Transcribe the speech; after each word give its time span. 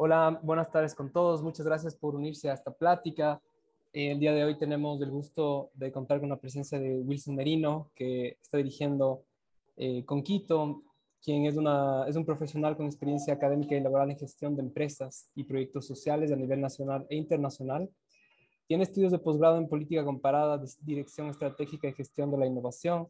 Hola, 0.00 0.38
buenas 0.44 0.70
tardes 0.70 0.94
con 0.94 1.10
todos. 1.10 1.42
Muchas 1.42 1.66
gracias 1.66 1.96
por 1.96 2.14
unirse 2.14 2.48
a 2.48 2.52
esta 2.52 2.70
plática. 2.70 3.42
Eh, 3.92 4.12
el 4.12 4.20
día 4.20 4.32
de 4.32 4.44
hoy 4.44 4.56
tenemos 4.56 5.02
el 5.02 5.10
gusto 5.10 5.72
de 5.74 5.90
contar 5.90 6.20
con 6.20 6.28
la 6.28 6.36
presencia 6.36 6.78
de 6.78 7.00
Wilson 7.00 7.34
Merino, 7.34 7.90
que 7.96 8.36
está 8.40 8.58
dirigiendo 8.58 9.24
eh, 9.76 10.04
Conquito, 10.04 10.84
quien 11.20 11.46
es, 11.46 11.56
una, 11.56 12.04
es 12.06 12.14
un 12.14 12.24
profesional 12.24 12.76
con 12.76 12.86
experiencia 12.86 13.34
académica 13.34 13.74
y 13.74 13.80
laboral 13.80 14.12
en 14.12 14.18
gestión 14.18 14.54
de 14.54 14.62
empresas 14.62 15.30
y 15.34 15.42
proyectos 15.42 15.88
sociales 15.88 16.30
a 16.30 16.36
nivel 16.36 16.60
nacional 16.60 17.04
e 17.10 17.16
internacional. 17.16 17.90
Tiene 18.68 18.84
estudios 18.84 19.10
de 19.10 19.18
posgrado 19.18 19.58
en 19.58 19.68
política 19.68 20.04
comparada, 20.04 20.62
dirección 20.80 21.26
estratégica 21.26 21.88
y 21.88 21.92
gestión 21.92 22.30
de 22.30 22.38
la 22.38 22.46
innovación. 22.46 23.08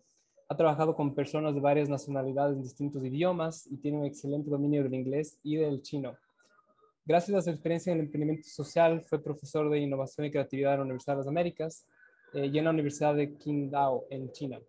Ha 0.48 0.56
trabajado 0.56 0.96
con 0.96 1.14
personas 1.14 1.54
de 1.54 1.60
varias 1.60 1.90
nacionalidades 1.90 2.56
en 2.56 2.62
distintos 2.62 3.04
idiomas 3.04 3.66
y 3.66 3.76
tiene 3.76 3.98
un 3.98 4.06
excelente 4.06 4.48
dominio 4.48 4.82
del 4.82 4.94
inglés 4.94 5.38
y 5.42 5.56
del 5.56 5.82
chino. 5.82 6.16
Gracias 7.08 7.38
a 7.38 7.40
su 7.40 7.48
experiencia 7.48 7.90
en 7.90 8.00
el 8.00 8.04
emprendimiento 8.04 8.46
social, 8.46 9.00
fue 9.00 9.22
profesor 9.22 9.70
de 9.70 9.78
innovación 9.78 10.26
y 10.26 10.30
creatividad 10.30 10.74
en 10.74 10.80
la 10.80 10.84
Universidad 10.84 11.14
de 11.14 11.20
las 11.20 11.26
Américas 11.26 11.86
eh, 12.34 12.50
y 12.52 12.58
en 12.58 12.64
la 12.64 12.70
Universidad 12.70 13.14
de 13.14 13.34
Qingdao, 13.34 14.04
en 14.10 14.30
China. 14.30 14.60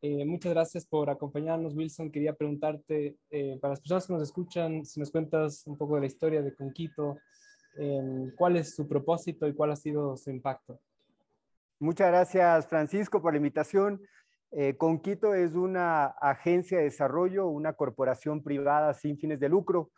Eh, 0.00 0.24
muchas 0.24 0.54
gracias 0.54 0.86
por 0.86 1.10
acompañarnos, 1.10 1.76
Wilson. 1.76 2.10
Quería 2.10 2.32
preguntarte, 2.32 3.18
eh, 3.30 3.58
para 3.60 3.72
las 3.72 3.80
personas 3.80 4.06
que 4.06 4.12
nos 4.14 4.22
escuchan, 4.22 4.86
si 4.86 5.00
nos 5.00 5.10
cuentas 5.10 5.66
un 5.66 5.76
poco 5.76 5.96
de 5.96 6.00
la 6.00 6.06
historia 6.06 6.40
de 6.40 6.54
Conquito, 6.54 7.18
cuál 8.36 8.56
es 8.56 8.74
su 8.74 8.88
propósito 8.88 9.46
y 9.46 9.52
cuál 9.52 9.72
ha 9.72 9.76
sido 9.76 10.16
su 10.16 10.30
impacto. 10.30 10.80
Muchas 11.78 12.08
gracias, 12.08 12.66
Francisco, 12.68 13.20
por 13.20 13.34
la 13.34 13.36
invitación. 13.36 14.00
Conquito 14.78 15.34
es 15.34 15.54
una 15.54 16.06
agencia 16.06 16.78
de 16.78 16.84
desarrollo, 16.84 17.48
una 17.48 17.74
corporación 17.74 18.42
privada 18.42 18.94
sin 18.94 19.18
fines 19.18 19.38
de 19.38 19.50
lucro 19.50 19.90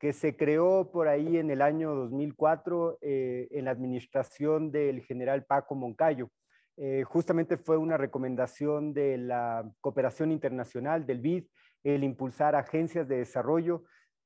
que 0.00 0.14
se 0.14 0.34
creó 0.34 0.90
por 0.90 1.08
ahí 1.08 1.36
en 1.36 1.50
el 1.50 1.60
año 1.60 1.94
2004 1.94 2.98
eh, 3.02 3.48
en 3.50 3.66
la 3.66 3.70
administración 3.70 4.72
del 4.72 5.02
general 5.02 5.44
Paco 5.44 5.74
Moncayo. 5.74 6.30
Eh, 6.78 7.04
justamente 7.04 7.58
fue 7.58 7.76
una 7.76 7.98
recomendación 7.98 8.94
de 8.94 9.18
la 9.18 9.70
cooperación 9.82 10.32
internacional, 10.32 11.04
del 11.04 11.20
BID, 11.20 11.44
el 11.84 12.02
impulsar 12.02 12.54
agencias 12.54 13.06
de 13.06 13.18
desarrollo 13.18 13.84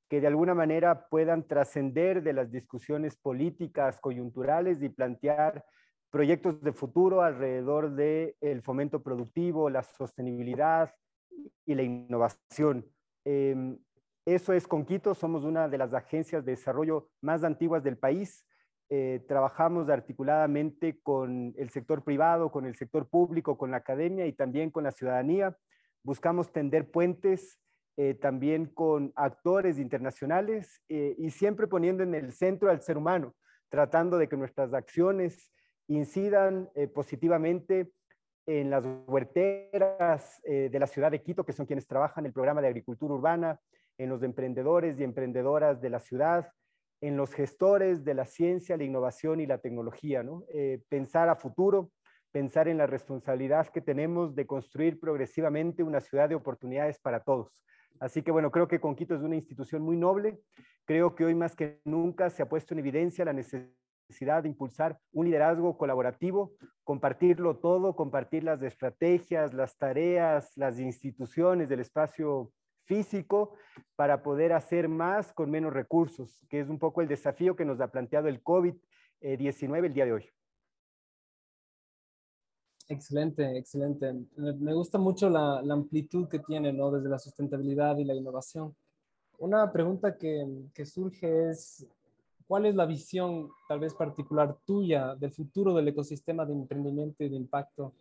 que 0.08 0.20
de 0.20 0.28
alguna 0.28 0.54
manera 0.54 1.08
puedan 1.08 1.44
trascender 1.44 2.22
de 2.22 2.34
las 2.34 2.52
discusiones 2.52 3.16
políticas 3.16 3.98
coyunturales 4.00 4.80
y 4.80 4.88
plantear 4.90 5.64
proyectos 6.10 6.62
de 6.62 6.72
futuro 6.72 7.22
alrededor 7.22 7.90
del 7.90 8.36
el 8.40 8.62
fomento 8.62 9.02
productivo, 9.02 9.68
la 9.68 9.82
sostenibilidad 9.82 10.94
y 11.66 11.74
la 11.74 11.82
innovación. 11.82 12.86
Em, 13.24 13.76
eso 14.26 14.54
es 14.54 14.66
Conquito, 14.66 15.14
somos 15.14 15.44
una 15.44 15.68
de 15.68 15.76
las 15.76 15.92
agencias 15.92 16.44
de 16.44 16.52
desarrollo 16.52 17.10
más 17.20 17.44
antiguas 17.44 17.82
del 17.82 17.98
país. 17.98 18.46
Eh, 18.88 19.22
trabajamos 19.28 19.90
articuladamente 19.90 20.98
con 21.02 21.54
el 21.58 21.68
sector 21.68 22.02
privado, 22.04 22.50
con 22.50 22.64
el 22.64 22.74
sector 22.74 23.06
público, 23.08 23.58
con 23.58 23.70
la 23.70 23.78
academia 23.78 24.26
y 24.26 24.32
también 24.32 24.70
con 24.70 24.84
la 24.84 24.92
ciudadanía. 24.92 25.56
Buscamos 26.02 26.52
tender 26.52 26.90
puentes 26.90 27.58
eh, 27.98 28.14
también 28.14 28.66
con 28.66 29.12
actores 29.14 29.78
internacionales 29.78 30.82
eh, 30.88 31.14
y 31.18 31.30
siempre 31.30 31.66
poniendo 31.66 32.02
en 32.02 32.14
el 32.14 32.32
centro 32.32 32.70
al 32.70 32.80
ser 32.80 32.96
humano, 32.96 33.34
tratando 33.68 34.16
de 34.16 34.28
que 34.28 34.38
nuestras 34.38 34.72
acciones 34.72 35.52
incidan 35.86 36.70
positivamente 36.94 37.92
en 38.46 38.70
las 38.70 38.86
huerteras 39.06 40.40
de 40.44 40.78
la 40.78 40.86
ciudad 40.86 41.10
de 41.10 41.20
Quito, 41.20 41.44
que 41.44 41.52
son 41.52 41.66
quienes 41.66 41.86
trabajan 41.86 42.24
el 42.24 42.32
programa 42.32 42.62
de 42.62 42.68
agricultura 42.68 43.12
urbana, 43.12 43.60
en 43.98 44.08
los 44.08 44.22
emprendedores 44.22 44.98
y 44.98 45.04
emprendedoras 45.04 45.80
de 45.80 45.90
la 45.90 46.00
ciudad, 46.00 46.50
en 47.00 47.16
los 47.16 47.32
gestores 47.34 48.04
de 48.04 48.14
la 48.14 48.24
ciencia, 48.24 48.76
la 48.76 48.84
innovación 48.84 49.40
y 49.40 49.46
la 49.46 49.58
tecnología, 49.58 50.22
¿no? 50.22 50.44
Eh, 50.52 50.82
pensar 50.88 51.28
a 51.28 51.36
futuro, 51.36 51.90
pensar 52.32 52.66
en 52.66 52.78
la 52.78 52.86
responsabilidad 52.86 53.68
que 53.68 53.80
tenemos 53.80 54.34
de 54.34 54.46
construir 54.46 54.98
progresivamente 54.98 55.82
una 55.82 56.00
ciudad 56.00 56.28
de 56.28 56.34
oportunidades 56.34 56.98
para 56.98 57.20
todos. 57.20 57.62
Así 58.00 58.22
que 58.22 58.32
bueno, 58.32 58.50
creo 58.50 58.66
que 58.66 58.80
Conquito 58.80 59.14
es 59.14 59.22
una 59.22 59.36
institución 59.36 59.82
muy 59.82 59.96
noble. 59.96 60.40
Creo 60.84 61.14
que 61.14 61.24
hoy 61.24 61.34
más 61.34 61.54
que 61.54 61.80
nunca 61.84 62.30
se 62.30 62.42
ha 62.42 62.48
puesto 62.48 62.74
en 62.74 62.80
evidencia 62.80 63.24
la 63.24 63.32
necesidad 63.32 64.42
de 64.42 64.48
impulsar 64.48 64.98
un 65.12 65.26
liderazgo 65.26 65.78
colaborativo, 65.78 66.52
compartirlo 66.82 67.58
todo, 67.58 67.94
compartir 67.94 68.44
las 68.44 68.62
estrategias, 68.62 69.54
las 69.54 69.76
tareas, 69.76 70.56
las 70.56 70.78
instituciones 70.80 71.68
del 71.68 71.80
espacio 71.80 72.50
físico 72.84 73.54
para 73.96 74.22
poder 74.22 74.52
hacer 74.52 74.88
más 74.88 75.32
con 75.32 75.50
menos 75.50 75.72
recursos, 75.72 76.44
que 76.48 76.60
es 76.60 76.68
un 76.68 76.78
poco 76.78 77.00
el 77.00 77.08
desafío 77.08 77.56
que 77.56 77.64
nos 77.64 77.80
ha 77.80 77.88
planteado 77.88 78.28
el 78.28 78.42
COVID-19 78.42 79.86
el 79.86 79.94
día 79.94 80.04
de 80.04 80.12
hoy. 80.12 80.28
Excelente, 82.88 83.56
excelente. 83.56 84.12
Me 84.36 84.74
gusta 84.74 84.98
mucho 84.98 85.30
la, 85.30 85.58
amplitud 85.58 86.28
que 86.28 86.40
tiene, 86.40 86.72
¿no? 86.72 86.90
Desde 86.90 87.08
la 87.08 87.18
sustentabilidad 87.18 87.96
y 87.96 88.04
la 88.04 88.14
innovación. 88.14 88.76
Una 89.38 89.72
pregunta 89.72 90.16
que, 90.18 90.46
que 90.74 90.84
surge 90.84 91.50
es, 91.50 91.86
¿cuál 92.46 92.66
es 92.66 92.74
la 92.74 92.84
visión 92.84 93.48
tal 93.68 93.80
vez 93.80 93.94
particular 93.94 94.58
tuya 94.66 95.14
del 95.14 95.32
futuro 95.32 95.74
del 95.74 95.88
ecosistema 95.88 96.44
de 96.44 96.52
emprendimiento 96.52 97.24
y 97.24 97.30
de 97.30 97.36
impacto 97.36 97.94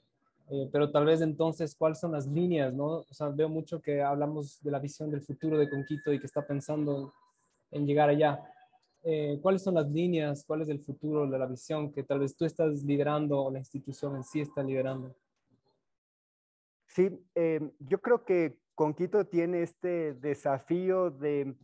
eh, 0.49 0.69
pero 0.71 0.91
tal 0.91 1.05
vez 1.05 1.21
entonces, 1.21 1.75
¿cuáles 1.75 1.99
son 1.99 2.11
las 2.11 2.27
líneas? 2.27 2.73
¿no? 2.73 2.97
O 2.97 3.33
veo 3.33 3.49
mucho 3.49 3.81
que 3.81 4.01
hablamos 4.01 4.61
de 4.61 4.71
la 4.71 4.79
visión 4.79 5.09
del 5.09 5.21
futuro 5.21 5.57
de 5.57 5.69
Conquito 5.69 6.11
y 6.11 6.19
que 6.19 6.25
está 6.25 6.45
pensando 6.45 7.13
en 7.71 7.85
llegar 7.85 8.09
allá. 8.09 8.43
Eh, 9.03 9.39
¿Cuáles 9.41 9.63
son 9.63 9.75
las 9.75 9.89
líneas? 9.89 10.45
¿Cuál 10.45 10.61
es 10.61 10.69
el 10.69 10.79
futuro 10.79 11.29
de 11.29 11.37
la 11.37 11.45
visión 11.45 11.91
que 11.91 12.03
tal 12.03 12.19
vez 12.19 12.35
tú 12.35 12.45
estás 12.45 12.83
liderando 12.83 13.41
o 13.41 13.51
la 13.51 13.59
institución 13.59 14.15
en 14.15 14.23
sí 14.23 14.41
está 14.41 14.63
liderando? 14.63 15.15
Sí, 16.87 17.09
eh, 17.35 17.59
yo 17.79 17.99
creo 18.01 18.23
que 18.23 18.57
Conquito 18.75 19.25
tiene 19.25 19.63
este 19.63 20.13
desafío 20.13 21.09
de 21.09 21.55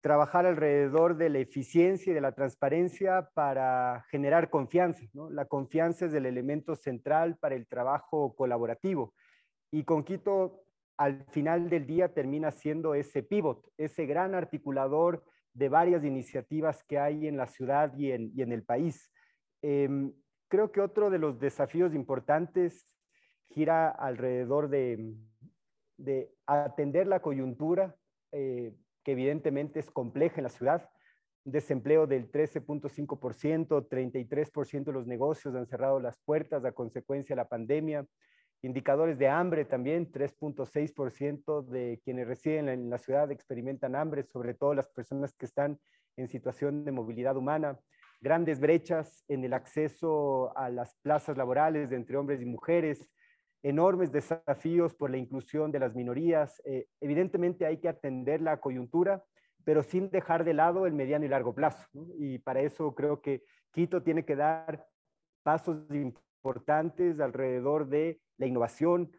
trabajar 0.00 0.46
alrededor 0.46 1.16
de 1.16 1.28
la 1.28 1.38
eficiencia 1.38 2.10
y 2.10 2.14
de 2.14 2.20
la 2.20 2.32
transparencia 2.32 3.30
para 3.34 4.04
generar 4.10 4.50
confianza. 4.50 5.02
La 5.30 5.46
confianza 5.46 6.06
es 6.06 6.14
el 6.14 6.26
elemento 6.26 6.76
central 6.76 7.36
para 7.36 7.54
el 7.54 7.66
trabajo 7.66 8.34
colaborativo. 8.36 9.14
Y 9.70 9.84
Conquito 9.84 10.62
al 10.96 11.24
final 11.30 11.70
del 11.70 11.86
día 11.86 12.12
termina 12.12 12.50
siendo 12.50 12.94
ese 12.94 13.22
pivot, 13.22 13.68
ese 13.76 14.06
gran 14.06 14.34
articulador 14.34 15.24
de 15.52 15.68
varias 15.68 16.04
iniciativas 16.04 16.84
que 16.84 16.98
hay 16.98 17.26
en 17.26 17.36
la 17.36 17.46
ciudad 17.46 17.92
y 17.96 18.12
en, 18.12 18.52
el 18.52 18.62
país. 18.64 19.10
Em, 19.62 20.12
creo 20.48 20.70
que 20.72 20.80
otro 20.80 21.10
de 21.10 21.18
los 21.18 21.38
desafíos 21.38 21.94
importantes 21.94 22.88
gira 23.50 23.90
alrededor 23.90 24.68
de, 24.68 25.14
atender 26.46 27.06
la 27.06 27.20
coyuntura, 27.20 27.96
eh, 28.32 28.72
evidentemente 29.10 29.80
es 29.80 29.90
compleja 29.90 30.36
en 30.36 30.44
la 30.44 30.50
ciudad. 30.50 30.88
desempleo 31.44 32.06
del 32.06 32.30
13.5%, 32.30 33.88
33% 33.88 34.84
de 34.84 34.92
los 34.92 35.06
negocios 35.06 35.54
han 35.54 35.66
cerrado 35.66 35.98
las 35.98 36.18
puertas 36.18 36.62
a 36.64 36.72
consecuencia 36.72 37.34
de 37.34 37.42
la 37.42 37.48
pandemia. 37.48 38.06
Indicadores 38.60 39.18
de 39.18 39.28
hambre 39.28 39.64
también, 39.64 40.10
3.6% 40.12 41.62
de 41.62 42.00
quienes 42.04 42.26
residen 42.26 42.68
en 42.68 42.90
la 42.90 42.98
ciudad 42.98 43.30
experimentan 43.30 43.94
hambre, 43.94 44.24
sobre 44.24 44.52
todo 44.52 44.74
las 44.74 44.88
personas 44.88 45.32
que 45.34 45.46
están 45.46 45.78
en 46.16 46.28
situación 46.28 46.84
de 46.84 46.92
movilidad 46.92 47.36
humana. 47.36 47.78
Grandes 48.20 48.60
brechas 48.60 49.24
en 49.28 49.44
el 49.44 49.54
acceso 49.54 50.56
a 50.56 50.68
las 50.68 50.96
plazas 50.96 51.38
laborales 51.38 51.92
entre 51.92 52.16
hombres 52.16 52.42
y 52.42 52.46
mujeres, 52.46 53.08
enormes 53.62 54.12
desafíos 54.12 54.94
por 54.94 55.10
la 55.10 55.16
inclusión 55.16 55.72
de 55.72 55.80
las 55.80 55.94
minorías. 55.94 56.60
Eh, 56.64 56.86
evidentemente 57.00 57.66
hay 57.66 57.78
que 57.78 57.88
atender 57.88 58.40
la 58.40 58.60
coyuntura, 58.60 59.24
pero 59.64 59.82
sin 59.82 60.10
dejar 60.10 60.44
de 60.44 60.54
lado 60.54 60.86
el 60.86 60.94
mediano 60.94 61.24
y 61.24 61.28
largo 61.28 61.54
plazo. 61.54 61.86
Y 62.18 62.38
para 62.38 62.60
eso 62.60 62.94
creo 62.94 63.20
que 63.20 63.42
Quito 63.72 64.02
tiene 64.02 64.24
que 64.24 64.36
dar 64.36 64.86
pasos 65.42 65.78
importantes 65.90 67.20
alrededor 67.20 67.88
de 67.88 68.20
la 68.38 68.46
innovación, 68.46 69.12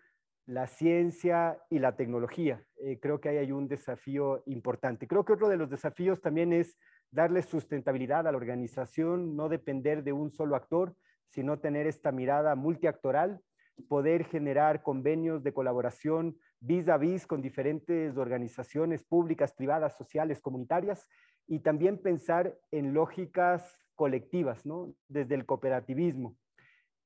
la 0.45 0.65
ciencia 0.65 1.61
y 1.69 1.79
la 1.79 1.95
tecnología. 1.95 2.63
Eh, 2.77 2.99
creo 2.99 3.21
que 3.21 3.29
ahí 3.29 3.37
hay 3.37 3.51
un 3.51 3.67
desafío 3.67 4.41
importante. 4.47 5.07
Creo 5.07 5.23
que 5.23 5.33
otro 5.33 5.49
de 5.49 5.57
los 5.57 5.69
desafíos 5.69 6.21
también 6.21 6.53
es 6.53 6.77
darle 7.11 7.43
sustentabilidad 7.43 8.27
a 8.27 8.31
la 8.31 8.37
organización, 8.37 9.35
no 9.35 9.49
depender 9.49 10.03
de 10.03 10.13
un 10.13 10.31
solo 10.31 10.55
actor, 10.55 10.95
sino 11.27 11.59
tener 11.59 11.85
esta 11.85 12.11
mirada 12.11 12.55
multiactoral 12.55 13.41
poder 13.87 14.25
generar 14.25 14.83
convenios 14.83 15.43
de 15.43 15.53
colaboración 15.53 16.37
vis 16.59 16.87
a 16.89 16.97
vis 16.97 17.25
con 17.25 17.41
diferentes 17.41 18.17
organizaciones 18.17 19.03
públicas, 19.03 19.53
privadas, 19.53 19.97
sociales, 19.97 20.41
comunitarias, 20.41 21.07
y 21.47 21.59
también 21.59 21.97
pensar 21.97 22.57
en 22.71 22.93
lógicas 22.93 23.77
colectivas, 23.95 24.65
¿no? 24.65 24.93
Desde 25.07 25.35
el 25.35 25.45
cooperativismo. 25.45 26.37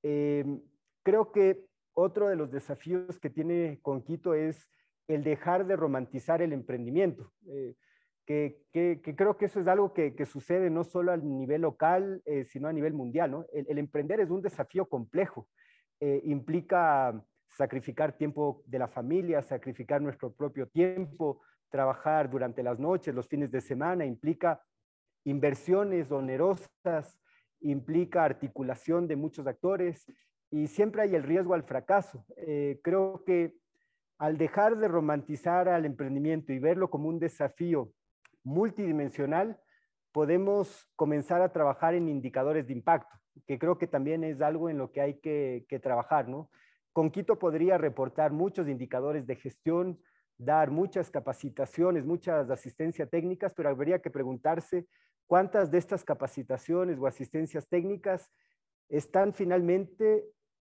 Em, 0.03 0.61
creo 1.03 1.31
que 1.31 1.65
otro 1.93 2.27
de 2.27 2.35
los 2.35 2.51
desafíos 2.51 3.19
que 3.19 3.29
tiene 3.29 3.79
Conquito 3.81 4.33
es 4.33 4.67
el 5.07 5.23
dejar 5.23 5.65
de 5.65 5.75
romantizar 5.75 6.41
el 6.41 6.53
emprendimiento. 6.53 7.31
Eh, 7.47 7.75
que, 8.25 8.61
creo 9.17 9.37
que 9.37 9.45
eso 9.45 9.59
es 9.59 9.67
algo 9.67 9.93
que, 9.93 10.25
sucede 10.25 10.69
no 10.69 10.83
solo 10.83 11.11
a 11.11 11.17
nivel 11.17 11.61
local, 11.61 12.21
eh, 12.25 12.45
sino 12.45 12.67
a 12.67 12.73
nivel 12.73 12.93
mundial. 12.93 13.31
¿no? 13.31 13.45
El, 13.51 13.77
emprender 13.77 14.19
es 14.19 14.29
un 14.29 14.41
desafío 14.41 14.85
complejo. 14.85 15.47
Eh, 16.05 16.21
implica 16.25 17.17
sacrificar 17.47 18.17
tiempo 18.17 18.61
de 18.65 18.77
la 18.77 18.89
familia, 18.89 19.41
sacrificar 19.41 20.01
nuestro 20.01 20.33
propio 20.33 20.67
tiempo, 20.67 21.39
trabajar 21.69 22.29
durante 22.29 22.61
las 22.61 22.77
noches, 22.77 23.15
los 23.15 23.29
fines 23.29 23.49
de 23.51 23.61
semana, 23.61 24.03
implica 24.03 24.61
inversiones 25.23 26.11
onerosas, 26.11 27.21
implica 27.61 28.25
articulación 28.25 29.07
de 29.07 29.15
muchos 29.15 29.47
actores 29.47 30.05
y 30.51 30.67
siempre 30.67 31.03
hay 31.03 31.15
el 31.15 31.23
riesgo 31.23 31.53
al 31.53 31.63
fracaso. 31.63 32.25
Eh, 32.35 32.81
creo 32.83 33.23
que 33.25 33.55
al 34.17 34.37
dejar 34.37 34.75
de 34.79 34.89
romantizar 34.89 35.69
al 35.69 35.85
emprendimiento 35.85 36.51
y 36.51 36.59
verlo 36.59 36.89
como 36.89 37.07
un 37.07 37.19
desafío 37.19 37.93
multidimensional, 38.43 39.57
podemos 40.11 40.85
comenzar 40.97 41.41
a 41.41 41.53
trabajar 41.53 41.93
en 41.93 42.09
indicadores 42.09 42.67
de 42.67 42.73
impacto, 42.73 43.22
que 43.47 43.59
creo 43.59 43.77
que 43.77 43.87
también 43.87 44.23
es 44.23 44.41
algo 44.41 44.69
en 44.69 44.77
lo 44.77 44.91
que 44.91 45.01
hay 45.01 45.13
que, 45.15 45.79
trabajar, 45.81 46.27
¿no? 46.27 46.49
Con 46.91 47.09
Quito 47.09 47.39
podría 47.39 47.77
reportar 47.77 48.31
muchos 48.31 48.67
indicadores 48.67 49.25
de 49.25 49.35
gestión, 49.35 49.99
dar 50.37 50.71
muchas 50.71 51.09
capacitaciones, 51.09 52.05
muchas 52.05 52.49
asistencias 52.49 53.09
técnicas, 53.09 53.53
pero 53.53 53.69
habría 53.69 53.99
que 53.99 54.11
preguntarse 54.11 54.85
cuántas 55.25 55.71
de 55.71 55.79
estas 55.79 56.03
capacitaciones 56.03 56.99
o 56.99 57.07
asistencias 57.07 57.67
técnicas 57.67 58.31
están 58.89 59.33
finalmente 59.33 60.25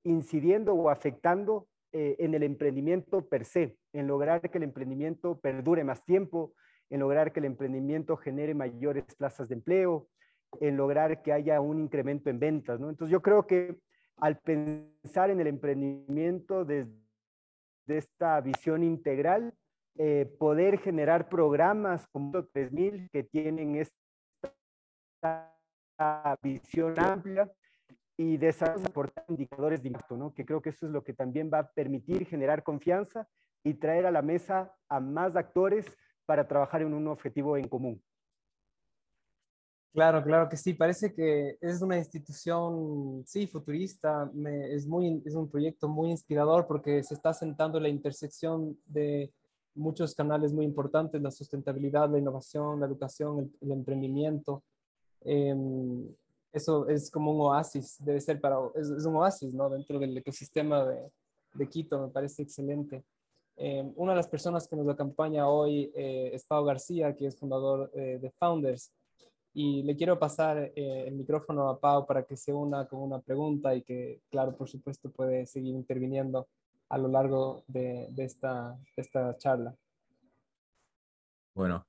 incidiendo 0.03 0.73
o 0.73 0.89
afectando 0.89 1.67
eh, 1.91 2.15
en 2.19 2.33
el 2.35 2.43
emprendimiento 2.43 3.27
per 3.27 3.45
se, 3.45 3.77
en 3.93 4.07
lograr 4.07 4.49
que 4.49 4.57
el 4.57 4.63
emprendimiento 4.63 5.39
perdure 5.39 5.83
más 5.83 6.03
tiempo, 6.05 6.53
en 6.89 6.99
lograr 6.99 7.31
que 7.31 7.39
el 7.39 7.45
emprendimiento 7.45 8.17
genere 8.17 8.53
mayores 8.53 9.05
plazas 9.15 9.47
de 9.49 9.55
empleo, 9.55 10.07
en 10.59 10.77
lograr 10.77 11.21
que 11.21 11.33
haya 11.33 11.61
un 11.61 11.79
incremento 11.79 12.29
en 12.29 12.39
ventas. 12.39 12.79
¿no? 12.79 12.89
Entonces 12.89 13.11
yo 13.11 13.21
creo 13.21 13.45
que 13.45 13.77
al 14.17 14.37
pensar 14.39 15.29
en 15.29 15.39
el 15.39 15.47
emprendimiento 15.47 16.65
desde 16.65 16.91
esta 17.87 18.41
visión 18.41 18.83
integral, 18.83 19.53
eh, 19.97 20.25
poder 20.39 20.79
generar 20.79 21.27
programas 21.29 22.07
como 22.07 22.45
3000 22.45 23.09
que 23.11 23.23
tienen 23.23 23.75
esta 23.75 25.53
visión 26.41 26.97
amplia 26.99 27.51
y 28.17 28.37
desarrollar 28.37 29.25
indicadores 29.27 29.81
de 29.81 29.87
impacto, 29.89 30.17
¿no? 30.17 30.33
que 30.33 30.45
creo 30.45 30.61
que 30.61 30.69
eso 30.69 30.85
es 30.85 30.91
lo 30.91 31.03
que 31.03 31.13
también 31.13 31.49
va 31.53 31.59
a 31.59 31.71
permitir 31.71 32.25
generar 32.25 32.63
confianza 32.63 33.27
y 33.63 33.73
traer 33.73 34.05
a 34.05 34.11
la 34.11 34.21
mesa 34.21 34.73
a 34.87 34.99
más 34.99 35.35
actores 35.35 35.85
para 36.25 36.47
trabajar 36.47 36.81
en 36.81 36.93
un 36.93 37.07
objetivo 37.07 37.57
en 37.57 37.67
común. 37.67 38.01
Claro, 39.91 40.23
claro 40.23 40.47
que 40.47 40.57
sí. 40.57 40.73
Parece 40.73 41.13
que 41.13 41.57
es 41.59 41.81
una 41.81 41.97
institución, 41.97 43.23
sí, 43.25 43.47
futurista. 43.47 44.31
es, 44.69 44.85
muy, 44.85 45.21
es 45.25 45.33
un 45.35 45.49
proyecto 45.49 45.87
muy 45.87 46.11
inspirador 46.11 46.67
porque 46.67 47.03
se 47.03 47.15
está 47.15 47.33
sentando 47.33 47.79
la 47.79 47.89
intersección 47.89 48.77
de 48.85 49.33
muchos 49.75 50.13
canales 50.13 50.53
muy 50.53 50.65
importantes, 50.65 51.21
la 51.21 51.31
sustentabilidad, 51.31 52.09
la 52.09 52.19
innovación, 52.19 52.79
la 52.79 52.85
educación, 52.85 53.51
el, 53.61 53.71
emprendimiento. 53.71 54.63
Em, 55.21 56.07
eso 56.51 56.87
es 56.87 57.09
como 57.11 57.31
un 57.31 57.41
oasis, 57.41 57.97
debe 57.99 58.21
ser 58.21 58.39
para, 58.39 58.57
es, 58.75 59.05
un 59.05 59.15
oasis, 59.15 59.53
¿no? 59.53 59.69
Dentro 59.69 59.99
del 59.99 60.17
ecosistema 60.17 60.85
de, 60.85 61.11
de 61.53 61.69
Quito, 61.69 61.99
me 61.99 62.09
parece 62.09 62.43
excelente. 62.43 63.03
Eh, 63.61 63.83
una 63.95 64.13
de 64.13 64.17
las 64.17 64.27
personas 64.27 64.67
que 64.67 64.75
nos 64.75 64.87
acompaña 64.87 65.49
hoy 65.49 65.91
eh, 65.93 66.31
es 66.33 66.45
Pau 66.45 66.63
García, 66.63 67.15
que 67.15 67.27
es 67.27 67.37
fundador 67.37 67.91
eh, 67.93 68.17
de 68.21 68.31
Founders. 68.31 68.91
Y 69.53 69.83
le 69.83 69.95
quiero 69.95 70.19
pasar 70.19 70.71
el 70.75 71.15
micrófono 71.15 71.69
a 71.69 71.79
Pau 71.79 72.05
para 72.05 72.23
que 72.23 72.37
se 72.37 72.53
una 72.53 72.87
con 72.87 73.01
una 73.01 73.19
pregunta 73.19 73.73
y 73.75 73.81
que, 73.81 74.21
claro, 74.29 74.55
por 74.55 74.69
supuesto, 74.69 75.09
puede 75.11 75.45
seguir 75.45 75.75
interviniendo 75.75 76.47
a 76.89 76.97
lo 76.97 77.07
largo 77.07 77.63
de, 77.67 78.07
de 78.11 78.23
esta, 78.25 78.77
de 78.95 79.01
esta 79.01 79.37
charla. 79.37 79.75
Bueno. 81.53 81.85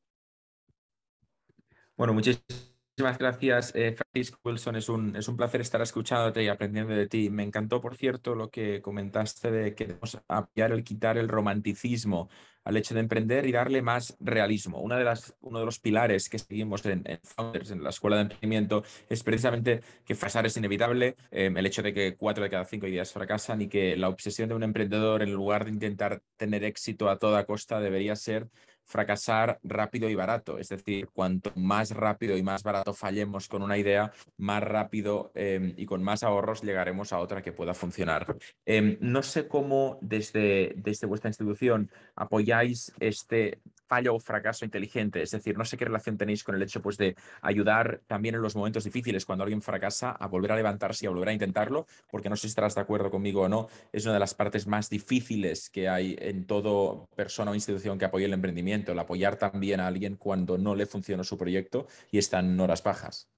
Bueno, 1.97 2.15
muchísimas 2.15 2.80
Muchísimas 3.00 3.19
gracias, 3.19 3.75
eh, 3.75 3.97
Francisco 3.97 4.38
Wilson. 4.44 4.76
Es 4.76 4.91
un, 4.91 5.17
es 5.17 5.26
un 5.26 5.35
placer 5.35 5.62
estar 5.62 5.81
escuchándote 5.81 6.43
y 6.43 6.49
aprendiendo 6.49 6.93
de 6.93 7.06
ti. 7.06 7.31
Me 7.31 7.43
encantó, 7.43 7.81
por 7.81 7.97
cierto, 7.97 8.35
lo 8.35 8.50
que 8.50 8.82
comentaste 8.82 9.50
de 9.50 9.75
que 9.75 9.87
debemos 9.87 10.20
apoyar 10.29 10.73
el 10.73 10.85
quitar 10.85 11.17
el 11.17 11.26
romanticismo 11.26 12.29
al 12.62 12.76
hecho 12.76 12.93
de 12.93 13.00
emprender 13.00 13.47
y 13.47 13.52
darle 13.52 13.81
más 13.81 14.19
realismo. 14.20 14.81
Una 14.82 14.99
de 14.99 15.05
las, 15.05 15.35
uno 15.41 15.61
de 15.61 15.64
los 15.64 15.79
pilares 15.79 16.29
que 16.29 16.38
seguimos 16.38 16.85
en, 16.85 17.05
Founders, 17.23 17.70
en 17.70 17.82
la 17.82 17.88
Escuela 17.88 18.17
de 18.17 18.23
Emprendimiento, 18.23 18.85
es 19.08 19.23
precisamente 19.23 19.81
que 20.05 20.14
fracasar 20.14 20.44
es 20.44 20.58
inevitable, 20.58 21.17
em, 21.31 21.56
el 21.56 21.64
hecho 21.64 21.82
de 21.82 21.94
que 21.94 22.17
cuatro 22.17 22.44
de 22.44 22.50
cada 22.50 22.67
cinco 22.67 22.87
ideas 22.87 23.12
fracasan 23.12 23.62
y 23.62 23.69
que 23.69 23.97
la 23.97 24.11
obsesión 24.11 24.50
de 24.50 24.56
un 24.56 24.62
emprendedor, 24.62 25.23
en 25.23 25.32
lugar 25.32 25.64
de 25.64 25.70
intentar 25.70 26.23
tener 26.37 26.64
éxito 26.64 27.08
a 27.08 27.19
toda 27.19 27.47
costa, 27.47 27.81
debería 27.81 28.14
ser 28.14 28.50
fracasar 28.85 29.59
rápido 29.62 30.09
y 30.09 30.15
barato. 30.15 30.59
Es 30.59 30.69
decir, 30.69 31.09
cuanto 31.12 31.53
más 31.56 31.91
rápido 31.93 32.37
y 32.37 32.43
más 32.43 32.62
barato 32.62 32.94
fallemos 32.94 33.49
con 33.49 33.62
una 33.62 33.79
idea, 33.79 34.12
más 34.37 34.62
rápido 34.62 35.31
em, 35.35 35.75
y 35.77 35.87
con 35.87 36.03
más 36.03 36.23
ahorros 36.23 36.62
llegaremos 36.62 37.12
a 37.12 37.19
otra 37.19 37.43
que 37.43 37.53
pueda 37.53 37.75
funcionar. 37.75 38.37
Em, 38.65 38.97
no 39.00 39.23
sé 39.23 39.49
cómo 39.49 39.99
desde, 40.00 40.75
desde 40.77 41.06
vuestra 41.06 41.29
institución 41.29 41.91
apoyáis 42.17 42.93
este 43.00 43.61
fallo 43.90 44.14
o 44.14 44.20
fracaso 44.20 44.64
inteligente. 44.64 45.20
Es 45.20 45.32
decir, 45.32 45.58
no 45.58 45.64
sé 45.64 45.76
qué 45.76 45.84
relación 45.84 46.16
tenéis 46.16 46.44
con 46.44 46.54
el 46.54 46.62
hecho 46.62 46.81
pues, 46.81 46.96
de 46.96 47.16
ayudar 47.42 48.02
también 48.06 48.37
en 48.37 48.42
los 48.42 48.54
momentos 48.54 48.84
difíciles, 48.84 49.26
cuando 49.26 49.42
alguien 49.42 49.62
fracasa, 49.62 50.12
a 50.12 50.28
volver 50.28 50.52
a 50.52 50.56
levantarse 50.56 51.04
y 51.04 51.08
a 51.08 51.10
volver 51.10 51.31
a 51.31 51.32
intentarlo, 51.32 51.87
porque 52.08 52.31
no 52.31 52.37
sé 52.37 52.42
si 52.42 52.48
estarás 52.48 52.76
de 52.76 52.82
acuerdo 52.82 53.10
conmigo 53.10 53.42
o 53.42 53.48
no, 53.48 53.69
es 53.92 54.04
una 54.04 54.14
de 54.14 54.20
las 54.20 54.34
partes 54.34 54.69
más 54.69 54.88
difíciles 54.88 55.69
que 55.70 55.88
hay 55.88 56.16
en 56.20 56.46
todo 56.46 57.08
persona 57.16 57.50
o 57.50 57.54
institución 57.54 57.98
que 57.98 58.04
apoye 58.04 58.26
el 58.26 58.32
emprendimiento 58.32 58.60
el 58.92 58.98
apoyar 58.98 59.37
también 59.37 59.81
a 59.81 59.87
alguien 59.87 60.16
cuando 60.16 60.58
no 60.58 60.75
le 60.75 60.87
funciona 60.87 61.25
su 61.25 61.37
proyecto 61.37 61.87
y 62.10 62.19
está 62.19 62.40
en 62.40 62.58
horas 62.60 62.82
bajas. 62.82 63.28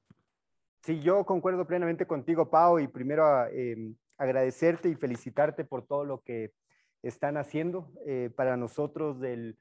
Sí, 0.82 1.00
yo 1.00 1.24
concuerdo 1.24 1.66
plenamente 1.66 2.06
contigo, 2.06 2.50
Pau, 2.50 2.78
y 2.78 2.88
primero 2.88 3.46
em, 3.46 3.94
agradecerte 4.18 4.88
y 4.88 4.96
felicitarte 4.96 5.64
por 5.64 5.86
todo 5.86 6.04
lo 6.04 6.22
que 6.22 6.52
están 7.02 7.36
haciendo 7.36 7.92
eh, 8.06 8.30
para 8.34 8.56
nosotros 8.56 9.20
del 9.20 9.58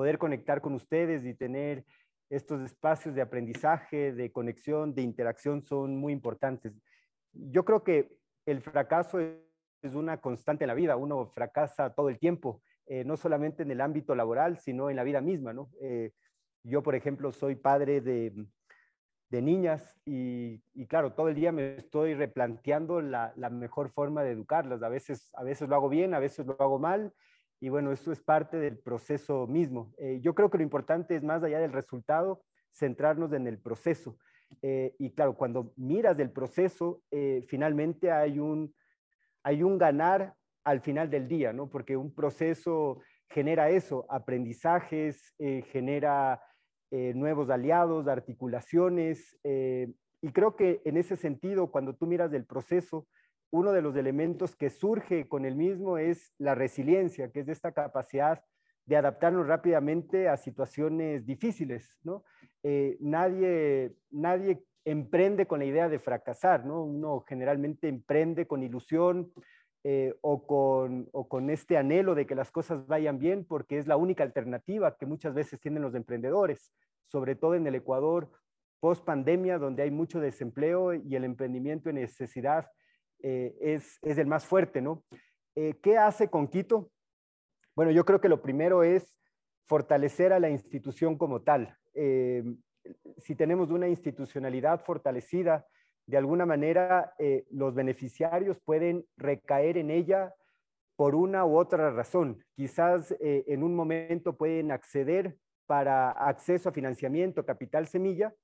poder 0.00 0.16
conectar 0.16 0.62
con 0.62 0.72
ustedes 0.72 1.26
y 1.26 1.34
tener 1.34 1.84
estos 2.30 2.62
espacios 2.62 3.14
de 3.14 3.20
aprendizaje, 3.20 4.14
de 4.14 4.32
conexión, 4.32 4.94
de 4.94 5.02
interacción 5.02 5.60
son 5.60 5.94
muy 5.94 6.14
importantes. 6.14 6.72
Yo 7.34 7.66
creo 7.66 7.84
que 7.84 8.16
el 8.46 8.62
fracaso 8.62 9.20
es 9.20 9.94
una 9.94 10.18
constante 10.22 10.64
en 10.64 10.68
la 10.68 10.74
vida, 10.74 10.96
uno 10.96 11.26
fracasa 11.26 11.92
todo 11.92 12.08
el 12.08 12.18
tiempo 12.18 12.62
eh, 12.86 13.04
no 13.04 13.18
solamente 13.18 13.62
en 13.62 13.72
el 13.72 13.82
ámbito 13.82 14.14
laboral, 14.14 14.56
sino 14.56 14.88
en 14.88 14.96
la 14.96 15.04
vida 15.04 15.20
misma, 15.20 15.52
¿no? 15.52 15.68
Eh, 15.82 16.12
yo, 16.64 16.82
por 16.82 16.94
ejemplo, 16.94 17.30
soy 17.30 17.56
padre 17.56 18.00
de, 18.00 18.32
niñas 19.30 20.00
y, 20.06 20.62
claro, 20.88 21.12
todo 21.12 21.28
el 21.28 21.34
día 21.34 21.52
me 21.52 21.76
estoy 21.76 22.14
replanteando 22.14 23.02
la, 23.02 23.34
mejor 23.50 23.90
forma 23.90 24.22
de 24.22 24.30
educarlas. 24.30 24.82
A 24.82 24.88
veces, 24.88 25.28
a 25.34 25.44
veces 25.44 25.68
lo 25.68 25.74
hago 25.74 25.90
bien, 25.90 26.14
a 26.14 26.20
veces 26.20 26.46
lo 26.46 26.56
hago 26.58 26.78
mal 26.78 27.12
y 27.60 27.68
bueno, 27.68 27.92
eso 27.92 28.10
es 28.12 28.20
parte 28.20 28.58
del 28.58 28.78
proceso 28.78 29.46
mismo. 29.46 29.92
Eh, 29.98 30.20
yo 30.22 30.34
creo 30.34 30.50
que 30.50 30.58
lo 30.58 30.64
importante 30.64 31.14
es 31.14 31.22
más 31.22 31.42
allá 31.42 31.60
del 31.60 31.72
resultado, 31.72 32.42
centrarnos 32.72 33.32
en 33.32 33.46
el 33.46 33.58
proceso. 33.58 34.16
y 34.62 35.12
claro, 35.12 35.34
cuando 35.36 35.72
miras 35.76 36.18
el 36.18 36.30
proceso, 36.30 37.02
finalmente 37.46 38.10
hay 38.10 38.40
un, 38.40 38.74
hay 39.44 39.62
un 39.62 39.78
ganar 39.78 40.34
al 40.64 40.80
final 40.80 41.08
del 41.10 41.28
día, 41.28 41.52
¿no? 41.52 41.68
Porque 41.68 41.96
un 41.96 42.14
proceso 42.14 43.00
genera 43.28 43.70
eso, 43.70 44.06
aprendizajes, 44.08 45.34
eh, 45.38 45.62
genera 45.70 46.42
eh, 46.90 47.12
nuevos 47.14 47.50
aliados, 47.50 48.08
articulaciones, 48.08 49.38
eh, 49.44 49.92
y 50.20 50.32
creo 50.32 50.56
que 50.56 50.82
en 50.84 50.96
ese 50.96 51.16
sentido, 51.16 51.70
cuando 51.70 51.94
tú 51.94 52.06
miras 52.06 52.32
el 52.32 52.44
proceso, 52.44 53.06
uno 53.50 53.72
de 53.72 53.82
los 53.82 53.96
elementos 53.96 54.56
que 54.56 54.70
surge 54.70 55.28
con 55.28 55.44
el 55.44 55.56
mismo 55.56 55.98
es 55.98 56.32
la 56.38 56.54
resiliencia, 56.54 57.30
que 57.30 57.40
es 57.40 57.48
esta 57.48 57.72
capacidad 57.72 58.42
de 58.86 58.96
adaptarnos 58.96 59.46
rápidamente 59.46 60.28
a 60.28 60.36
situaciones 60.36 61.26
difíciles, 61.26 61.96
¿no? 62.02 62.24
nadie, 63.00 63.94
nadie 64.10 64.64
emprende 64.84 65.46
con 65.46 65.60
la 65.60 65.64
idea 65.64 65.88
de 65.88 65.98
fracasar, 65.98 66.64
¿no? 66.64 66.82
Uno 66.84 67.20
generalmente 67.20 67.88
emprende 67.88 68.46
con 68.46 68.62
ilusión, 68.62 69.32
eh, 69.82 70.14
o, 70.20 70.46
con, 70.46 71.08
o 71.12 71.26
con 71.26 71.48
este 71.48 71.78
anhelo 71.78 72.14
de 72.14 72.26
que 72.26 72.34
las 72.34 72.50
cosas 72.50 72.86
vayan 72.86 73.18
bien, 73.18 73.46
porque 73.46 73.78
es 73.78 73.86
la 73.86 73.96
única 73.96 74.22
alternativa 74.22 74.98
que 74.98 75.06
muchas 75.06 75.32
veces 75.32 75.58
tienen 75.58 75.80
los 75.80 75.94
emprendedores, 75.94 76.70
sobre 77.06 77.34
todo 77.34 77.54
en 77.54 77.66
el 77.66 77.76
Ecuador 77.76 78.30
post 78.78 79.06
pandemia, 79.06 79.56
donde 79.56 79.82
hay 79.82 79.90
mucho 79.90 80.20
desempleo 80.20 80.92
y 80.92 81.16
el 81.16 81.24
emprendimiento 81.24 81.88
en 81.88 81.94
necesidad 81.94 82.70
eh, 83.22 83.56
es, 83.60 83.98
es, 84.02 84.18
el 84.18 84.26
más 84.26 84.46
fuerte, 84.46 84.80
¿no? 84.80 85.04
Eh, 85.54 85.74
¿Qué 85.82 85.98
hace 85.98 86.28
con 86.28 86.48
Quito? 86.48 86.90
Bueno, 87.74 87.92
yo 87.92 88.04
creo 88.04 88.20
que 88.20 88.28
lo 88.28 88.42
primero 88.42 88.82
es 88.82 89.16
fortalecer 89.66 90.32
a 90.32 90.40
la 90.40 90.50
institución 90.50 91.16
como 91.16 91.42
tal. 91.42 91.76
Eh, 91.94 92.44
si 93.18 93.34
tenemos 93.34 93.70
una 93.70 93.88
institucionalidad 93.88 94.80
fortalecida, 94.84 95.66
de 96.06 96.16
alguna 96.16 96.44
manera 96.44 97.14
los 97.50 97.72
beneficiarios 97.72 98.58
pueden 98.64 99.04
recaer 99.16 99.76
en 99.76 99.90
ella 99.90 100.34
por 100.96 101.14
una 101.14 101.44
u 101.44 101.56
otra 101.56 101.92
razón. 101.92 102.44
Quizás 102.56 103.14
en 103.20 103.62
un 103.62 103.76
momento 103.76 104.36
pueden 104.36 104.72
acceder 104.72 105.36
para 105.66 106.10
acceso 106.10 106.70
a 106.70 106.72
financiamiento, 106.72 107.46
capital 107.46 107.86
semilla, 107.86 108.34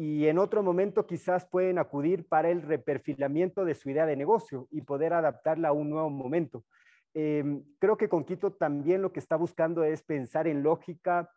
y 0.00 0.28
en 0.28 0.38
otro 0.38 0.62
momento 0.62 1.08
quizás 1.08 1.44
pueden 1.44 1.76
acudir 1.76 2.28
para 2.28 2.50
el 2.50 2.62
reperfilamiento 2.62 3.64
de 3.64 3.74
su 3.74 3.90
idea 3.90 4.06
de 4.06 4.14
negocio 4.14 4.68
y 4.70 4.82
poder 4.82 5.12
adaptarla 5.12 5.70
a 5.70 5.72
un 5.72 5.90
nuevo 5.90 6.08
momento. 6.08 6.64
Em, 7.14 7.64
creo 7.80 7.96
que 7.96 8.08
con 8.08 8.22
Quito 8.22 8.52
también 8.52 9.02
lo 9.02 9.12
que 9.12 9.18
está 9.18 9.34
buscando 9.34 9.82
es 9.82 10.04
pensar 10.04 10.46
en 10.46 10.62
lógica 10.62 11.28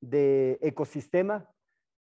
de 0.00 0.60
ecosistema, 0.62 1.50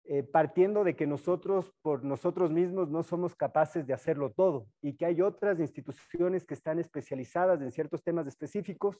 eh, 0.04 0.22
partiendo 0.22 0.84
de 0.84 0.94
que 0.94 1.08
nosotros 1.08 1.72
por 1.82 2.04
nosotros 2.04 2.52
mismos 2.52 2.88
no 2.88 3.02
somos 3.02 3.34
capaces 3.34 3.84
de 3.84 3.92
hacerlo 3.92 4.30
todo 4.30 4.68
y 4.80 4.96
que 4.96 5.06
hay 5.06 5.20
otras 5.20 5.58
instituciones 5.58 6.44
que 6.44 6.54
están 6.54 6.78
especializadas 6.78 7.60
en 7.62 7.72
ciertos 7.72 8.04
temas 8.04 8.28
específicos 8.28 8.96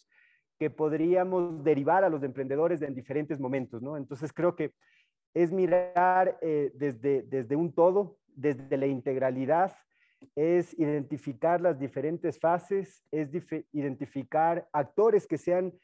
que 0.59 0.71
podríamos 0.71 1.63
derivar 1.63 2.03
a 2.03 2.09
los 2.09 2.25
emprendedores 2.25 2.83
en 2.83 2.97
diferentes 2.97 3.39
momentos, 3.39 3.81
¿no? 3.81 3.97
Entonces 3.97 4.33
creo 4.33 4.57
que 4.57 4.73
es 5.37 5.53
mirar 5.53 6.39
eh, 6.41 6.73
desde, 6.75 7.21
desde 7.21 7.57
un 7.57 7.71
todo, 7.75 8.17
desde 8.35 8.75
la 8.79 8.87
integralidad, 8.87 9.77
es 10.35 10.73
identificar 10.79 11.61
las 11.61 11.79
diferentes 11.79 12.41
fases, 12.41 13.05
es 13.11 13.29
identificar 13.73 14.67
actores 14.73 15.27
que 15.27 15.37
sean 15.37 15.75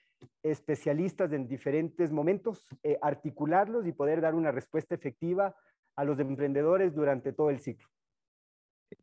especialistas 0.42 1.34
en 1.34 1.48
diferentes 1.48 2.10
momentos, 2.10 2.66
eh, 2.82 2.96
articularlos 3.02 3.86
y 3.86 3.92
poder 3.92 4.22
dar 4.22 4.34
una 4.34 4.52
respuesta 4.52 4.94
efectiva 4.94 5.54
a 5.96 6.04
los 6.04 6.18
emprendedores 6.18 6.94
durante 6.94 7.34
todo 7.34 7.50
el 7.50 7.60
ciclo. 7.60 7.86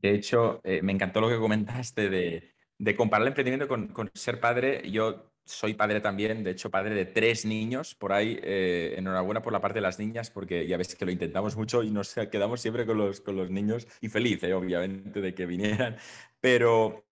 De 0.01 0.15
hecho, 0.15 0.61
eh, 0.63 0.81
me 0.81 0.93
encantó 0.93 1.21
lo 1.21 1.29
que 1.29 1.37
comentaste 1.37 2.09
de, 2.09 2.95
comparar 2.95 3.21
el 3.21 3.27
emprendimiento 3.27 3.67
con, 3.67 4.09
ser 4.15 4.39
padre. 4.39 4.89
Yo 4.89 5.31
soy 5.49 5.73
padre 5.73 5.99
también, 5.99 6.43
de 6.43 6.51
hecho, 6.51 6.69
padre 6.69 6.93
de 6.93 7.05
tres 7.05 7.43
niños 7.45 7.95
por 7.95 8.13
ahí. 8.13 8.39
Eh, 8.43 8.93
enhorabuena 8.97 9.41
por 9.41 9.51
la 9.51 9.59
parte 9.59 9.79
de 9.79 9.81
las 9.81 9.97
niñas, 9.97 10.29
porque 10.29 10.67
ya 10.67 10.77
ves 10.77 10.95
que 10.95 11.05
lo 11.05 11.11
intentamos 11.11 11.55
mucho 11.55 11.81
y 11.83 11.89
nos 11.89 12.13
quedamos 12.31 12.61
siempre 12.61 12.85
con 12.85 12.97
los, 12.97 13.19
con 13.21 13.35
los 13.35 13.49
niños 13.49 13.87
y 13.99 14.09
feliz, 14.09 14.43
obviamente, 14.43 15.21
de 15.21 15.33
que 15.33 15.45
vinieran. 15.45 15.97
Pero 16.39 17.05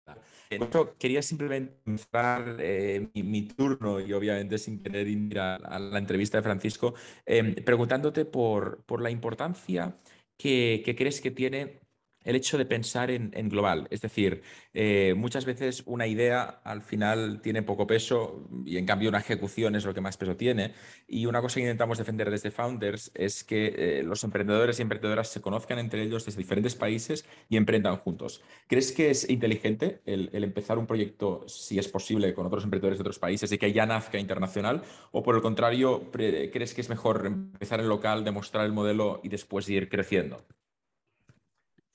quería 0.99 1.21
simplemente 1.21 1.79
empezar 1.85 2.57
eh, 2.59 3.09
mi, 3.15 3.47
turno 3.47 3.99
y 3.99 4.13
obviamente 4.13 4.57
sin 4.57 4.81
querer 4.81 5.07
ir 5.07 5.39
a, 5.39 5.79
la 5.79 5.97
entrevista 5.97 6.37
de 6.37 6.43
Francisco, 6.43 6.93
em, 7.25 7.55
preguntándote 7.55 8.25
por, 8.25 8.83
por 8.85 9.01
la 9.01 9.09
importancia 9.09 9.97
que, 10.37 10.83
que 10.85 10.95
crees 10.95 11.21
que 11.21 11.31
tiene 11.31 11.79
el 12.27 12.35
hecho 12.35 12.57
de 12.57 12.65
pensar 12.65 13.09
en, 13.09 13.31
global. 13.49 13.87
Es 13.89 14.01
decir, 14.01 14.41
eh, 14.73 15.13
muchas 15.15 15.45
veces 15.45 15.81
una 15.85 16.07
idea 16.07 16.59
al 16.65 16.81
final 16.81 17.39
tiene 17.41 17.63
poco 17.63 17.87
peso 17.87 18.49
y 18.65 18.75
en 18.75 18.85
cambio 18.85 19.07
una 19.07 19.19
ejecución 19.19 19.75
es 19.75 19.85
lo 19.85 19.93
que 19.93 20.01
más 20.01 20.17
peso 20.17 20.35
tiene. 20.35 20.73
Y 21.07 21.25
una 21.25 21.39
cosa 21.39 21.55
que 21.55 21.61
intentamos 21.61 21.97
defender 21.97 22.29
desde 22.29 22.51
Founders 22.51 23.11
es 23.15 23.45
que 23.45 23.73
eh, 23.77 24.03
los 24.03 24.25
emprendedores 24.25 24.77
y 24.77 24.81
emprendedoras 24.81 25.29
se 25.29 25.39
conozcan 25.39 25.79
entre 25.79 26.03
ellos 26.03 26.25
desde 26.25 26.39
diferentes 26.39 26.75
países 26.75 27.25
y 27.47 27.55
emprendan 27.55 27.95
juntos. 27.95 28.41
¿Crees 28.67 28.91
que 28.91 29.09
es 29.09 29.29
inteligente 29.29 30.01
el, 30.05 30.29
empezar 30.33 30.77
un 30.77 30.85
proyecto, 30.85 31.47
si 31.47 31.79
es 31.79 31.87
posible, 31.87 32.33
con 32.33 32.45
otros 32.45 32.65
emprendedores 32.65 32.99
de 32.99 33.03
otros 33.03 33.19
países 33.19 33.53
y 33.53 33.57
que 33.57 33.71
ya 33.71 33.85
nazca 33.85 34.19
internacional? 34.19 34.83
¿O 35.13 35.23
por 35.23 35.35
el 35.35 35.41
contrario, 35.41 36.11
crees 36.11 36.73
que 36.73 36.81
es 36.81 36.89
mejor 36.89 37.25
empezar 37.25 37.79
en 37.79 37.87
local, 37.87 38.25
demostrar 38.25 38.65
el 38.65 38.73
modelo 38.73 39.21
y 39.23 39.29
después 39.29 39.69
ir 39.69 39.87
creciendo? 39.87 40.43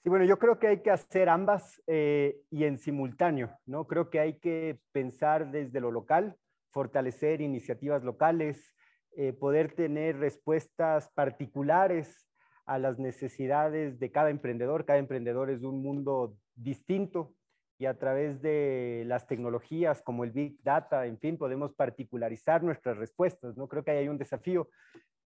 Sí, 0.02 0.08
bueno, 0.08 0.24
yo 0.24 0.36
creo 0.36 0.58
que 0.58 0.66
hay 0.66 0.82
que 0.82 0.90
hacer 0.90 1.28
ambas 1.28 1.80
eh, 1.86 2.40
y 2.50 2.64
en 2.64 2.78
simultáneo, 2.78 3.56
¿no? 3.66 3.86
Creo 3.86 4.10
que 4.10 4.18
hay 4.18 4.40
que 4.40 4.80
pensar 4.90 5.52
desde 5.52 5.80
lo 5.80 5.92
local, 5.92 6.36
fortalecer 6.72 7.40
iniciativas 7.40 8.02
locales, 8.02 8.74
eh, 9.16 9.32
poder 9.32 9.74
tener 9.74 10.18
respuestas 10.18 11.08
particulares 11.14 12.28
a 12.66 12.80
las 12.80 12.98
necesidades 12.98 14.00
de 14.00 14.10
cada 14.10 14.30
emprendedor. 14.30 14.86
Cada 14.86 14.98
emprendedor 14.98 15.50
es 15.50 15.62
un 15.62 15.80
mundo 15.80 16.36
distinto 16.56 17.36
y 17.78 17.86
a 17.86 17.96
través 17.96 18.42
de 18.42 19.04
las 19.06 19.28
tecnologías 19.28 20.02
como 20.02 20.24
el 20.24 20.32
Big 20.32 20.60
Data, 20.64 21.06
en 21.06 21.18
fin, 21.18 21.38
podemos 21.38 21.74
particularizar 21.74 22.64
nuestras 22.64 22.96
respuestas, 22.96 23.56
¿no? 23.56 23.68
Creo 23.68 23.84
que 23.84 23.92
ahí 23.92 23.98
hay 23.98 24.08
un 24.08 24.18
desafío 24.18 24.68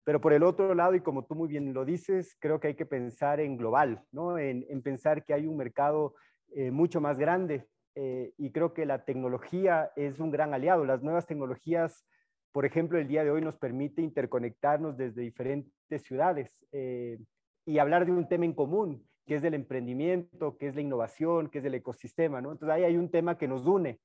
pero 0.10 0.22
por 0.22 0.34
el 0.34 0.42
otro 0.42 0.74
lado, 0.74 0.96
y 0.96 1.02
como 1.02 1.24
tú 1.24 1.36
muy 1.36 1.48
bien 1.48 1.72
lo 1.72 1.86
dices, 1.86 2.36
creo 2.40 2.60
que 2.60 2.70
hay 2.70 2.74
que 2.74 2.88
pensar 2.88 3.40
en 3.40 3.58
global, 3.58 4.02
¿no? 4.12 4.40
en, 4.40 4.66
pensar 4.82 5.24
que 5.24 5.36
hay 5.36 5.46
un 5.46 5.56
mercado 5.56 6.16
eh, 6.56 6.72
mucho 6.72 7.00
más 7.00 7.20
grande 7.20 7.68
eh, 7.94 8.34
y 8.36 8.52
creo 8.52 8.74
que 8.74 8.88
la 8.88 9.06
tecnología 9.06 9.92
es 9.96 10.20
un 10.20 10.32
gran 10.32 10.52
aliado. 10.56 10.84
Las 10.84 11.04
nuevas 11.04 11.28
tecnologías, 11.28 12.08
por 12.52 12.66
ejemplo, 12.66 12.98
el 12.98 13.08
día 13.08 13.24
de 13.24 13.30
hoy 13.30 13.44
nos 13.44 13.60
permite 13.60 14.02
interconectarnos 14.02 14.98
desde 14.98 15.22
diferentes 15.22 16.02
ciudades 16.02 16.58
eh, 16.72 17.20
y 17.68 17.78
hablar 17.78 18.08
de 18.08 18.12
un 18.12 18.28
tema 18.28 18.46
en 18.46 18.54
común, 18.54 19.08
que 19.28 19.36
es 19.36 19.44
el 19.44 19.54
emprendimiento, 19.54 20.58
que 20.58 20.70
es 20.70 20.74
la 20.76 20.82
innovación, 20.82 21.52
que 21.52 21.60
es 21.60 21.66
el 21.66 21.76
ecosistema. 21.76 22.42
¿no? 22.42 22.54
Entonces 22.54 22.76
ahí 22.76 22.84
hay 22.84 22.98
un 22.98 23.12
tema 23.12 23.38
que 23.38 23.48
nos 23.48 23.68
une. 23.68 24.00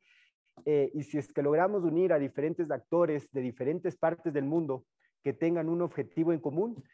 y 0.66 1.02
si 1.02 1.16
es 1.16 1.32
que 1.32 1.42
logramos 1.42 1.82
unir 1.82 2.12
a 2.12 2.18
diferentes 2.18 2.70
actores 2.70 3.32
de 3.32 3.40
diferentes 3.40 3.96
partes 3.96 4.34
del 4.34 4.44
mundo, 4.44 4.84
que 5.24 5.32
tengan 5.32 5.68
un 5.68 5.82
objetivo 5.82 6.32
en 6.32 6.38
común, 6.38 6.84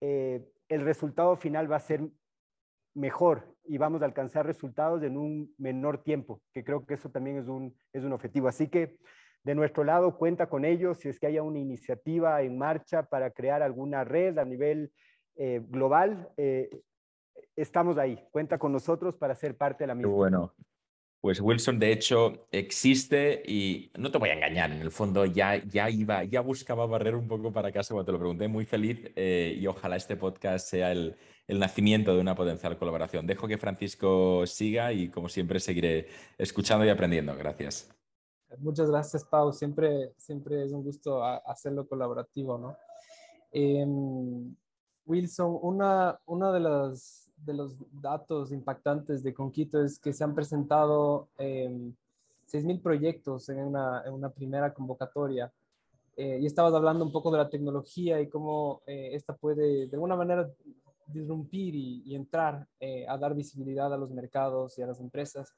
eh, 0.00 0.48
el 0.68 0.82
resultado 0.82 1.36
final 1.36 1.70
va 1.70 1.76
a 1.76 1.80
ser 1.80 2.00
mejor 2.94 3.54
y 3.64 3.78
vamos 3.78 4.00
a 4.02 4.04
alcanzar 4.04 4.46
resultados 4.46 5.02
en 5.02 5.16
un 5.16 5.54
menor 5.58 6.02
tiempo, 6.02 6.40
que 6.54 6.64
creo 6.64 6.86
que 6.86 6.94
eso 6.94 7.10
también 7.10 7.36
es 7.38 7.48
un, 7.48 7.76
es 7.92 8.04
un 8.04 8.12
objetivo. 8.12 8.48
Así 8.48 8.68
que 8.68 8.98
de 9.42 9.54
nuestro 9.54 9.84
lado 9.84 10.16
cuenta 10.16 10.48
con 10.48 10.64
ellos 10.64 10.98
si 10.98 11.08
es 11.08 11.18
que 11.18 11.26
haya 11.26 11.42
una 11.42 11.58
iniciativa 11.58 12.40
en 12.42 12.56
marcha 12.58 13.02
para 13.02 13.30
crear 13.30 13.62
alguna 13.62 14.04
red 14.04 14.38
a 14.38 14.44
nivel 14.44 14.92
eh, 15.36 15.60
global. 15.68 16.30
Eh, 16.36 16.70
estamos 17.56 17.98
ahí, 17.98 18.22
cuenta 18.30 18.58
con 18.58 18.72
nosotros 18.72 19.16
para 19.16 19.34
ser 19.34 19.56
parte 19.56 19.84
de 19.84 19.88
la 19.88 19.94
misma. 19.94 20.12
bueno, 20.12 20.54
pues 21.20 21.38
Wilson, 21.38 21.78
de 21.78 21.92
hecho, 21.92 22.46
existe 22.50 23.42
y 23.46 23.90
no 23.98 24.10
te 24.10 24.16
voy 24.16 24.30
a 24.30 24.34
engañar, 24.34 24.72
en 24.72 24.80
el 24.80 24.90
fondo 24.90 25.26
ya, 25.26 25.62
ya 25.66 25.90
iba, 25.90 26.24
ya 26.24 26.40
buscaba 26.40 26.86
barrer 26.86 27.14
un 27.14 27.28
poco 27.28 27.52
para 27.52 27.70
casa 27.70 27.92
cuando 27.92 28.06
te 28.06 28.12
lo 28.12 28.18
pregunté, 28.18 28.48
muy 28.48 28.64
feliz 28.64 29.12
eh, 29.16 29.54
y 29.60 29.66
ojalá 29.66 29.96
este 29.96 30.16
podcast 30.16 30.68
sea 30.68 30.92
el, 30.92 31.16
nacimiento 31.48 32.14
de 32.14 32.20
una 32.20 32.34
potencial 32.36 32.78
colaboración. 32.78 33.26
Dejo 33.26 33.48
que 33.48 33.58
Francisco 33.58 34.46
siga 34.46 34.92
y 34.92 35.08
como 35.08 35.28
siempre 35.28 35.58
seguiré 35.58 36.06
escuchando 36.38 36.86
y 36.86 36.88
aprendiendo. 36.88 37.36
Gracias. 37.36 37.90
Muchas 38.58 38.88
gracias, 38.88 39.24
Pau. 39.24 39.52
Siempre, 39.52 40.12
siempre 40.16 40.64
es 40.64 40.70
un 40.70 40.84
gusto 40.84 41.24
hacerlo 41.24 41.88
colaborativo, 41.88 42.56
¿no? 42.56 42.76
Em, 43.50 44.54
Wilson, 45.06 45.58
una, 45.60 46.20
una 46.26 46.52
de 46.52 46.60
las 46.60 47.29
de 47.44 47.54
los 47.54 47.76
datos 48.00 48.52
impactantes 48.52 49.22
de 49.22 49.34
Conquito 49.34 49.82
es 49.82 49.98
que 49.98 50.12
se 50.12 50.24
han 50.24 50.34
presentado 50.34 51.28
eh, 51.38 51.64
em, 51.64 51.94
6.000 52.46 52.82
proyectos 52.82 53.48
en 53.48 53.58
una, 53.58 54.02
en 54.04 54.12
una, 54.12 54.30
primera 54.30 54.74
convocatoria. 54.74 55.52
Eh, 56.16 56.38
y 56.40 56.46
estabas 56.46 56.74
hablando 56.74 57.04
un 57.04 57.12
poco 57.12 57.30
de 57.30 57.38
la 57.38 57.48
tecnología 57.48 58.20
y 58.20 58.28
cómo 58.28 58.82
eh, 58.86 59.10
esta 59.12 59.34
puede 59.34 59.86
de 59.86 59.96
alguna 59.96 60.16
manera 60.16 60.50
disrumpir 61.06 61.74
y, 61.74 62.02
y 62.04 62.14
entrar 62.14 62.66
eh, 62.78 63.06
a 63.08 63.16
dar 63.16 63.34
visibilidad 63.34 63.92
a 63.92 63.96
los 63.96 64.10
mercados 64.10 64.78
y 64.78 64.82
a 64.82 64.86
las 64.86 65.00
empresas. 65.00 65.54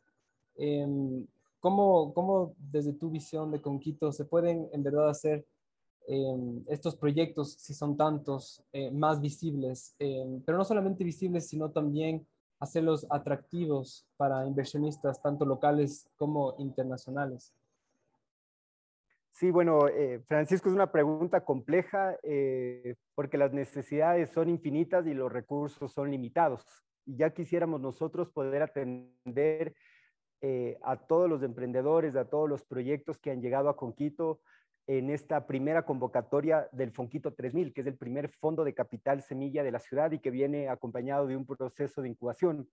Em, 0.57 1.27
¿cómo, 1.61 2.13
¿Cómo 2.13 2.55
desde 2.59 2.93
tu 2.93 3.11
visión 3.11 3.51
de 3.51 3.61
Conquito 3.61 4.13
se 4.13 4.25
pueden 4.25 4.69
en 4.73 4.83
verdad 4.83 5.09
hacer 5.09 5.45
Em, 6.09 6.65
estos 6.67 6.97
proyectos, 6.97 7.53
si 7.53 7.75
son 7.75 7.97
tantos, 7.97 8.63
eh, 8.73 8.91
más 8.91 9.21
visibles, 9.21 9.95
em, 10.01 10.43
pero 10.45 10.59
no 10.59 10.65
solamente 10.65 11.05
visibles, 11.05 11.49
sino 11.49 11.71
también 11.71 12.27
hacerlos 12.59 13.07
atractivos 13.09 14.07
para 14.17 14.47
inversionistas, 14.47 15.23
tanto 15.23 15.45
locales 15.45 16.09
como 16.17 16.55
internacionales. 16.59 17.55
Sí, 19.31 19.51
bueno, 19.51 19.89
eh, 19.89 20.21
Francisco, 20.27 20.69
es 20.69 20.75
una 20.75 20.91
pregunta 20.91 21.45
compleja 21.45 22.17
eh, 22.23 22.97
porque 23.15 23.39
las 23.39 23.53
necesidades 23.53 24.31
son 24.31 24.49
infinitas 24.49 25.07
y 25.07 25.15
los 25.15 25.33
recursos 25.33 25.93
son 25.93 26.11
limitados. 26.11 26.65
Y 27.07 27.17
ya 27.17 27.31
quisiéramos 27.31 27.81
nosotros 27.81 28.31
poder 28.31 28.63
atender 28.63 29.75
a 30.83 30.97
todos 30.97 31.31
los 31.31 31.45
emprendedores, 31.45 32.17
a 32.17 32.29
todos 32.29 32.49
los 32.49 32.65
proyectos 32.65 33.21
que 33.21 33.31
han 33.31 33.41
llegado 33.41 33.69
a 33.69 33.77
Conquito, 33.77 34.41
en 34.87 35.11
esta 35.11 35.47
primera 35.47 35.85
convocatoria 35.85 36.69
del 36.73 36.91
Fonquito 36.91 37.33
3000, 37.33 37.73
que 37.73 37.83
es 37.83 37.87
el 37.87 37.97
primer 37.97 38.29
fondo 38.29 38.65
de 38.65 38.75
capital 38.75 39.23
semilla 39.23 39.63
de 39.63 39.71
la 39.71 39.79
ciudad 39.79 40.11
y 40.13 40.19
que 40.19 40.31
viene 40.31 40.69
acompañado 40.69 41.27
de 41.27 41.37
un 41.37 41.47
proceso 41.47 42.03
de 42.03 42.09
incubación. 42.09 42.69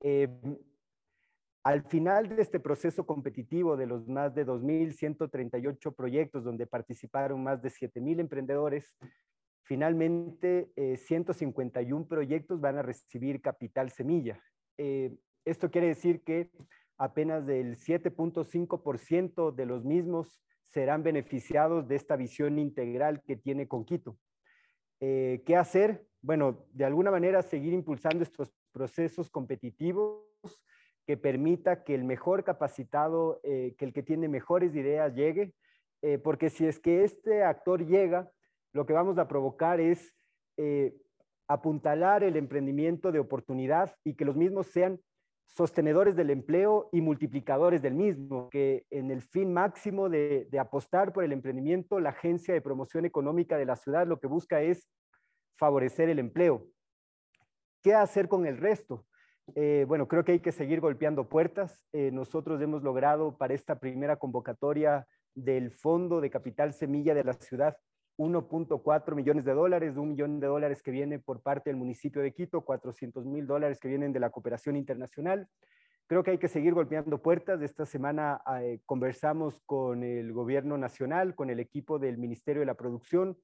Eh, 0.00 0.28
Al 1.62 1.82
final 1.82 2.28
de 2.28 2.40
este 2.40 2.58
proceso 2.58 3.04
competitivo 3.04 3.76
de 3.76 3.86
los 3.86 4.08
más 4.08 4.34
de 4.34 4.46
2.138 4.46 5.94
proyectos 5.94 6.42
donde 6.42 6.66
participaron 6.66 7.42
más 7.42 7.60
de 7.60 7.68
7.000 7.68 8.20
emprendedores, 8.20 8.96
finalmente 9.64 10.72
151 10.96 12.06
proyectos 12.06 12.60
van 12.62 12.78
a 12.78 12.82
recibir 12.82 13.42
capital 13.42 13.90
semilla. 13.90 14.40
esto 15.44 15.70
quiere 15.70 15.88
decir 15.88 16.22
que 16.22 16.50
apenas 16.96 17.44
del 17.44 17.76
7.5% 17.76 19.54
de 19.54 19.66
los 19.66 19.84
mismos 19.84 20.40
serán 20.72 21.02
beneficiados 21.02 21.88
de 21.88 21.96
esta 21.96 22.16
visión 22.16 22.58
integral 22.58 23.22
que 23.22 23.36
tiene 23.36 23.68
Conquito. 23.68 24.16
Eh, 25.00 25.42
¿Qué 25.46 25.56
hacer? 25.56 26.06
Bueno, 26.22 26.66
de 26.72 26.84
alguna 26.84 27.10
manera 27.10 27.42
seguir 27.42 27.72
impulsando 27.72 28.22
estos 28.22 28.52
procesos 28.72 29.30
competitivos 29.30 30.22
que 31.06 31.16
permita 31.16 31.82
que 31.82 31.94
el 31.94 32.04
mejor 32.04 32.44
capacitado, 32.44 33.40
eh, 33.42 33.74
que 33.78 33.86
el 33.86 33.92
que 33.92 34.02
tiene 34.02 34.28
mejores 34.28 34.74
ideas 34.74 35.14
llegue, 35.14 35.54
eh, 36.02 36.18
porque 36.18 36.50
si 36.50 36.66
es 36.66 36.78
que 36.78 37.02
este 37.02 37.42
actor 37.42 37.84
llega, 37.84 38.30
lo 38.72 38.86
que 38.86 38.92
vamos 38.92 39.18
a 39.18 39.28
provocar 39.28 39.80
es 39.80 40.14
apuntalar 41.48 42.22
el 42.22 42.36
emprendimiento 42.36 43.12
de 43.12 43.18
oportunidad 43.18 43.96
y 44.04 44.14
que 44.14 44.26
los 44.26 44.36
mismos 44.36 44.66
sean 44.66 45.00
sostenedores 45.50 46.14
del 46.14 46.30
empleo 46.30 46.88
y 46.92 47.00
multiplicadores 47.00 47.82
del 47.82 47.94
mismo, 47.94 48.48
que 48.50 48.86
en 48.90 49.10
el 49.10 49.20
fin 49.20 49.52
máximo 49.52 50.08
de, 50.08 50.48
apostar 50.58 51.12
por 51.12 51.24
el 51.24 51.32
emprendimiento, 51.32 51.98
la 51.98 52.10
Agencia 52.10 52.54
de 52.54 52.60
Promoción 52.60 53.04
Económica 53.04 53.58
de 53.58 53.66
la 53.66 53.76
ciudad 53.76 54.06
lo 54.06 54.20
que 54.20 54.28
busca 54.28 54.62
es 54.62 54.88
favorecer 55.56 56.08
el 56.08 56.18
empleo. 56.18 56.66
¿Qué 57.82 57.94
hacer 57.94 58.28
con 58.28 58.46
el 58.46 58.58
resto? 58.58 59.04
Eh, 59.56 59.84
bueno, 59.88 60.06
creo 60.06 60.24
que 60.24 60.32
hay 60.32 60.40
que 60.40 60.52
seguir 60.52 60.80
golpeando 60.80 61.28
puertas. 61.28 61.84
Eh, 61.92 62.10
nosotros 62.12 62.60
hemos 62.62 62.82
logrado 62.82 63.36
para 63.36 63.54
esta 63.54 63.80
primera 63.80 64.16
convocatoria 64.16 65.06
del 65.34 65.72
Fondo 65.72 66.20
de 66.20 66.30
Capital 66.30 66.72
Semilla 66.74 67.14
de 67.14 67.24
la 67.24 67.32
ciudad 67.32 67.76
1.4 68.18 69.14
millones 69.14 69.44
de 69.44 69.54
dólares, 69.54 69.96
un 69.96 70.10
millón 70.10 70.40
de 70.40 70.46
dólares 70.46 70.82
que 70.82 70.90
viene 70.90 71.18
por 71.18 71.40
parte 71.40 71.70
del 71.70 71.76
municipio 71.76 72.20
de 72.22 72.32
Quito, 72.32 72.62
400 72.62 73.24
mil 73.24 73.46
dólares 73.46 73.80
que 73.80 73.88
vienen 73.88 74.12
de 74.12 74.20
la 74.20 74.30
cooperación 74.30 74.76
internacional. 74.76 75.48
Creo 76.06 76.24
que 76.24 76.32
hay 76.32 76.38
que 76.38 76.48
seguir 76.48 76.74
golpeando 76.74 77.22
puertas. 77.22 77.62
Esta 77.62 77.86
semana 77.86 78.42
eh, 78.60 78.80
conversamos 78.84 79.60
con 79.64 80.02
el 80.02 80.32
gobierno 80.32 80.76
nacional, 80.76 81.34
con 81.34 81.50
el 81.50 81.60
equipo 81.60 81.98
del 81.98 82.18
Ministerio 82.18 82.60
de 82.60 82.66
la 82.66 82.74
Producción, 82.74 83.38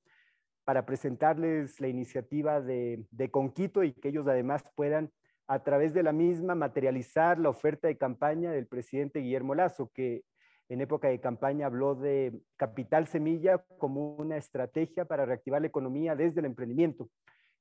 para 0.65 0.85
presentarles 0.85 1.81
la 1.81 1.87
iniciativa 1.87 2.61
de, 2.61 3.07
de 3.13 3.31
Conquito 3.31 3.85
y 3.85 3.93
que 3.93 4.09
ellos 4.09 4.27
además 4.27 4.65
puedan, 4.75 5.13
a 5.47 5.63
través 5.63 5.95
de 5.95 6.03
la 6.03 6.13
misma, 6.13 6.57
materializar 6.57 7.39
la 7.39 7.51
oferta 7.51 7.87
de 7.87 7.97
campaña 7.97 8.51
del 8.51 8.67
presidente 8.67 9.21
Guillermo 9.21 9.55
Lazo, 9.55 9.93
que 9.95 10.25
en 10.69 10.81
época 10.81 11.09
de 11.09 11.21
campaña 11.21 11.67
habló 11.67 11.95
de 11.95 12.41
capital 12.57 13.07
semilla 13.07 13.59
como 13.79 14.17
una 14.17 14.37
estrategia 14.37 15.05
para 15.05 15.25
reactivar 15.25 15.61
la 15.61 15.69
economía 15.69 16.17
desde 16.17 16.41
el 16.41 16.47
emprendimiento. 16.47 17.09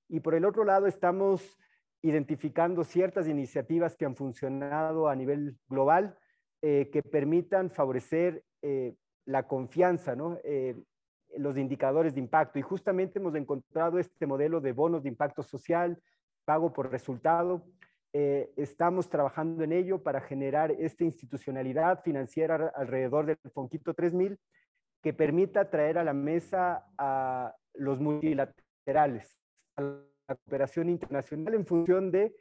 Y 0.09 0.19
por 0.19 0.35
el 0.35 0.45
otro 0.45 0.63
lado, 0.63 0.87
estamos 0.87 1.57
identificando 2.01 2.83
ciertas 2.83 3.27
iniciativas 3.27 3.95
que 3.95 4.05
han 4.05 4.15
funcionado 4.15 5.07
a 5.07 5.15
nivel 5.15 5.57
global 5.67 6.17
eh, 6.61 6.89
que 6.91 7.01
permitan 7.01 7.71
favorecer 7.71 8.43
eh, 8.61 8.95
la 9.25 9.47
confianza, 9.47 10.15
¿no? 10.15 10.37
Eh, 10.43 10.75
los 11.37 11.57
indicadores 11.57 12.13
de 12.13 12.21
impacto. 12.21 12.59
Y 12.59 12.61
justamente 12.61 13.19
hemos 13.19 13.35
encontrado 13.35 13.99
este 13.99 14.25
modelo 14.25 14.61
de 14.61 14.71
bonos 14.71 15.03
de 15.03 15.09
impacto 15.09 15.43
social, 15.43 15.99
pago 16.45 16.71
por 16.71 16.91
resultado, 16.91 17.65
eh, 18.17 18.53
estamos 18.55 19.09
trabajando 19.09 19.61
en 19.65 19.73
ello 19.73 20.01
para 20.01 20.21
generar 20.21 20.71
esta 20.71 21.03
institucionalidad 21.03 22.01
financiera 22.01 22.71
alrededor 22.73 23.25
del 23.25 23.37
Fonquito 23.53 23.93
3000 23.93 24.39
que 25.03 25.11
permita 25.11 25.69
traer 25.69 25.97
a 25.97 26.05
la 26.05 26.13
mesa 26.13 26.85
a 26.97 27.53
los 27.73 27.99
multilaterales, 27.99 29.37
a 29.75 29.81
la 29.81 30.35
cooperación 30.37 30.87
internacional 30.87 31.55
en 31.55 31.65
función 31.65 32.09
de 32.09 32.33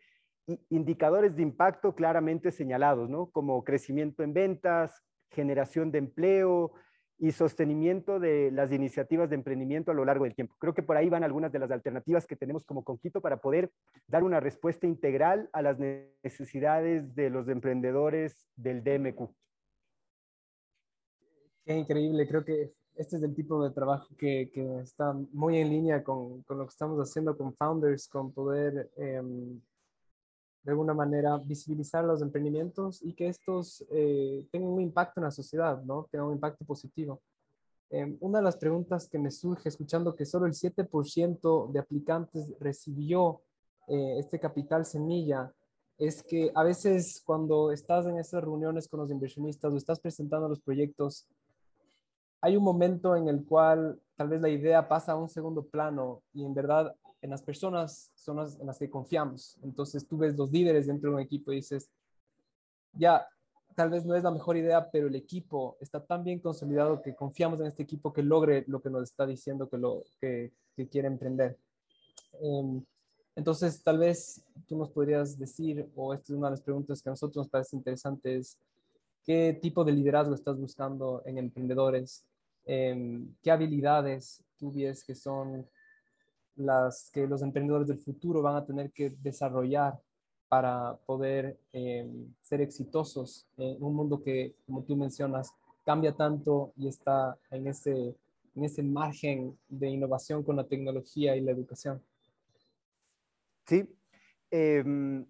indicadores 0.70 1.34
de 1.34 1.42
impacto 1.42 1.92
claramente 1.96 2.52
señalados, 2.52 3.10
¿no? 3.10 3.32
Como 3.32 3.64
crecimiento 3.64 4.22
en 4.22 4.32
ventas, 4.32 5.02
generación 5.32 5.90
de 5.90 5.98
empleo, 5.98 6.70
y 7.18 7.32
sostenimiento 7.32 8.18
de 8.18 8.50
las 8.50 8.72
iniciativas 8.72 9.30
de 9.30 9.36
emprendimiento 9.36 9.90
a 9.90 9.94
lo 9.94 10.04
largo 10.04 10.24
del 10.24 10.34
tiempo. 10.34 10.56
Creo 10.58 10.74
que 10.74 10.82
por 10.82 10.96
ahí 10.96 11.08
van 11.08 11.24
algunas 11.24 11.52
de 11.52 11.58
las 11.58 11.70
alternativas 11.70 12.26
que 12.26 12.36
tenemos 12.36 12.64
como 12.64 12.84
Conquito 12.84 13.20
para 13.20 13.38
poder 13.38 13.70
dar 14.08 14.24
una 14.24 14.40
respuesta 14.40 14.86
integral 14.86 15.48
a 15.52 15.62
las 15.62 15.78
necesidades 15.78 17.14
de 17.14 17.30
los 17.30 17.48
emprendedores 17.48 18.48
del 18.56 18.82
DMQ. 18.82 19.30
Qué 21.64 21.76
increíble, 21.76 22.28
creo 22.28 22.44
que 22.44 22.72
este 22.96 23.16
es 23.16 23.22
el 23.22 23.34
tipo 23.34 23.62
de 23.64 23.74
trabajo 23.74 24.14
que, 24.16 24.50
que 24.52 24.80
está 24.80 25.12
muy 25.32 25.58
en 25.58 25.70
línea 25.70 26.04
con, 26.04 26.42
con, 26.42 26.58
lo 26.58 26.64
que 26.64 26.70
estamos 26.70 26.98
haciendo 26.98 27.36
con 27.36 27.54
Founders, 27.54 28.06
con 28.08 28.32
poder 28.32 28.90
em, 28.96 29.60
de 30.64 30.70
alguna 30.72 30.94
manera 30.94 31.36
visibilizar 31.36 32.04
los 32.04 32.22
emprendimientos 32.22 33.02
y 33.02 33.12
que 33.12 33.28
estos 33.28 33.84
eh, 33.90 34.46
tengan 34.50 34.70
un 34.70 34.80
impacto 34.80 35.20
en 35.20 35.24
la 35.24 35.30
sociedad, 35.30 35.82
¿no? 35.82 36.08
Tengan 36.10 36.28
un 36.28 36.34
impacto 36.34 36.64
positivo. 36.64 37.20
Em, 37.90 38.16
una 38.20 38.38
de 38.38 38.44
las 38.44 38.56
preguntas 38.56 39.06
que 39.06 39.18
me 39.18 39.30
surge 39.30 39.68
escuchando 39.68 40.16
que 40.16 40.24
solo 40.24 40.46
el 40.46 40.54
7% 40.54 41.70
de 41.70 41.78
aplicantes 41.78 42.54
recibió 42.58 43.42
eh, 43.86 44.16
este 44.18 44.40
capital 44.40 44.86
semilla 44.86 45.52
es 45.98 46.22
que 46.22 46.50
a 46.54 46.64
veces 46.64 47.22
cuando 47.24 47.70
estás 47.70 48.06
en 48.06 48.18
esas 48.18 48.42
reuniones 48.42 48.88
con 48.88 49.00
los 49.00 49.10
inversionistas 49.10 49.72
o 49.72 49.76
estás 49.76 50.00
presentando 50.00 50.48
los 50.48 50.60
proyectos, 50.60 51.28
hay 52.40 52.56
un 52.56 52.64
momento 52.64 53.14
en 53.16 53.28
el 53.28 53.44
cual 53.44 54.00
tal 54.16 54.28
vez 54.28 54.40
la 54.40 54.48
idea 54.48 54.88
pasa 54.88 55.12
a 55.12 55.16
un 55.16 55.28
segundo 55.28 55.62
plano 55.62 56.22
y 56.32 56.44
en 56.44 56.54
verdad 56.54 56.94
en 57.24 57.30
las 57.30 57.42
personas 57.42 58.12
son 58.14 58.36
las 58.36 58.60
en 58.60 58.66
las 58.66 58.78
que 58.78 58.90
confiamos. 58.90 59.56
Entonces 59.62 60.06
tú 60.06 60.18
ves 60.18 60.36
los 60.36 60.52
líderes 60.52 60.86
dentro 60.86 61.08
de 61.08 61.16
un 61.16 61.22
equipo 61.22 61.52
y 61.52 61.56
dices, 61.56 61.90
ya, 62.92 63.26
tal 63.74 63.88
vez 63.88 64.04
no 64.04 64.14
es 64.14 64.22
la 64.22 64.30
mejor 64.30 64.58
idea, 64.58 64.90
pero 64.90 65.06
el 65.06 65.14
equipo 65.14 65.78
está 65.80 66.04
tan 66.04 66.22
bien 66.22 66.38
consolidado 66.38 67.00
que 67.00 67.14
confiamos 67.14 67.58
en 67.60 67.66
este 67.66 67.82
equipo 67.82 68.12
que 68.12 68.22
logre 68.22 68.64
lo 68.68 68.82
que 68.82 68.90
nos 68.90 69.04
está 69.04 69.26
diciendo 69.26 69.70
que, 69.70 69.78
lo, 69.78 70.04
que, 70.20 70.52
quiere 70.90 71.08
emprender. 71.08 71.58
Em, 72.42 72.84
entonces, 73.34 73.82
tal 73.82 73.98
vez 73.98 74.44
tú 74.68 74.76
nos 74.76 74.90
podrías 74.90 75.38
decir, 75.38 75.90
o 75.96 76.12
esta 76.12 76.24
es 76.24 76.36
una 76.36 76.48
de 76.48 76.56
las 76.56 76.62
preguntas 76.62 77.00
que 77.00 77.08
a 77.08 77.12
nosotros 77.12 77.36
nos 77.46 77.48
parece 77.48 77.74
interesante, 77.74 78.36
es 78.36 78.58
qué 79.24 79.58
tipo 79.62 79.82
de 79.82 79.92
liderazgo 79.92 80.34
estás 80.34 80.60
buscando 80.60 81.22
en 81.24 81.38
emprendedores, 81.38 82.26
em, 82.66 83.34
qué 83.42 83.50
habilidades 83.50 84.44
tú 84.58 84.70
ves 84.70 85.02
que 85.02 85.14
son 85.14 85.66
las 86.56 87.10
que 87.12 87.26
los 87.26 87.42
emprendedores 87.42 87.88
del 87.88 87.98
futuro 87.98 88.42
van 88.42 88.56
a 88.56 88.64
tener 88.64 88.90
que 88.92 89.10
desarrollar 89.22 89.98
para 90.48 90.96
poder 91.06 91.58
em, 91.72 92.32
ser 92.40 92.60
exitosos 92.60 93.46
en 93.56 93.82
un 93.82 93.94
mundo 93.94 94.22
que, 94.22 94.54
como 94.66 94.84
tú 94.84 94.96
mencionas, 94.96 95.52
cambia 95.84 96.12
tanto 96.12 96.72
y 96.76 96.88
está 96.88 97.36
en 97.50 97.66
ese, 97.66 98.14
en 98.54 98.64
ese 98.64 98.82
margen 98.82 99.58
de 99.68 99.88
innovación 99.88 100.42
con 100.42 100.56
la 100.56 100.64
tecnología 100.64 101.36
y 101.36 101.40
la 101.40 101.50
educación. 101.50 102.02
Sí. 103.66 103.88
Em, 104.50 105.26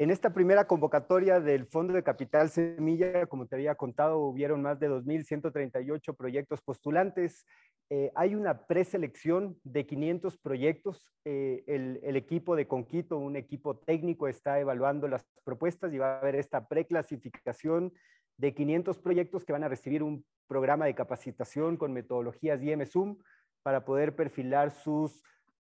en 0.00 0.10
esta 0.10 0.32
primera 0.32 0.68
convocatoria 0.68 1.40
del 1.40 1.66
Fondo 1.66 1.92
de 1.92 2.04
Capital 2.04 2.50
Semilla, 2.50 3.26
como 3.26 3.46
te 3.46 3.56
había 3.56 3.74
contado, 3.74 4.20
hubieron 4.20 4.62
más 4.62 4.78
de 4.78 4.88
2.138 4.88 6.14
proyectos 6.14 6.62
postulantes 6.62 7.44
eh, 7.90 8.12
hay 8.14 8.34
una 8.34 8.66
preselección 8.66 9.58
de 9.64 9.86
500 9.86 10.36
proyectos. 10.36 11.10
Eh, 11.24 11.64
el, 11.66 12.16
equipo 12.16 12.54
de 12.54 12.68
Conquito, 12.68 13.16
un 13.16 13.36
equipo 13.36 13.78
técnico, 13.78 14.28
está 14.28 14.60
evaluando 14.60 15.08
las 15.08 15.24
propuestas 15.42 15.92
y 15.94 15.98
va 15.98 16.16
a 16.16 16.18
haber 16.18 16.34
esta 16.34 16.68
preclasificación 16.68 17.92
de 18.36 18.52
500 18.52 18.98
proyectos 18.98 19.44
que 19.44 19.52
van 19.52 19.64
a 19.64 19.68
recibir 19.68 20.02
un 20.02 20.24
programa 20.46 20.84
de 20.84 20.94
capacitación 20.94 21.78
con 21.78 21.92
metodologías 21.94 22.62
IMSUM 22.62 23.18
para 23.62 23.84
poder 23.84 24.14
perfilar 24.14 24.70
sus 24.70 25.22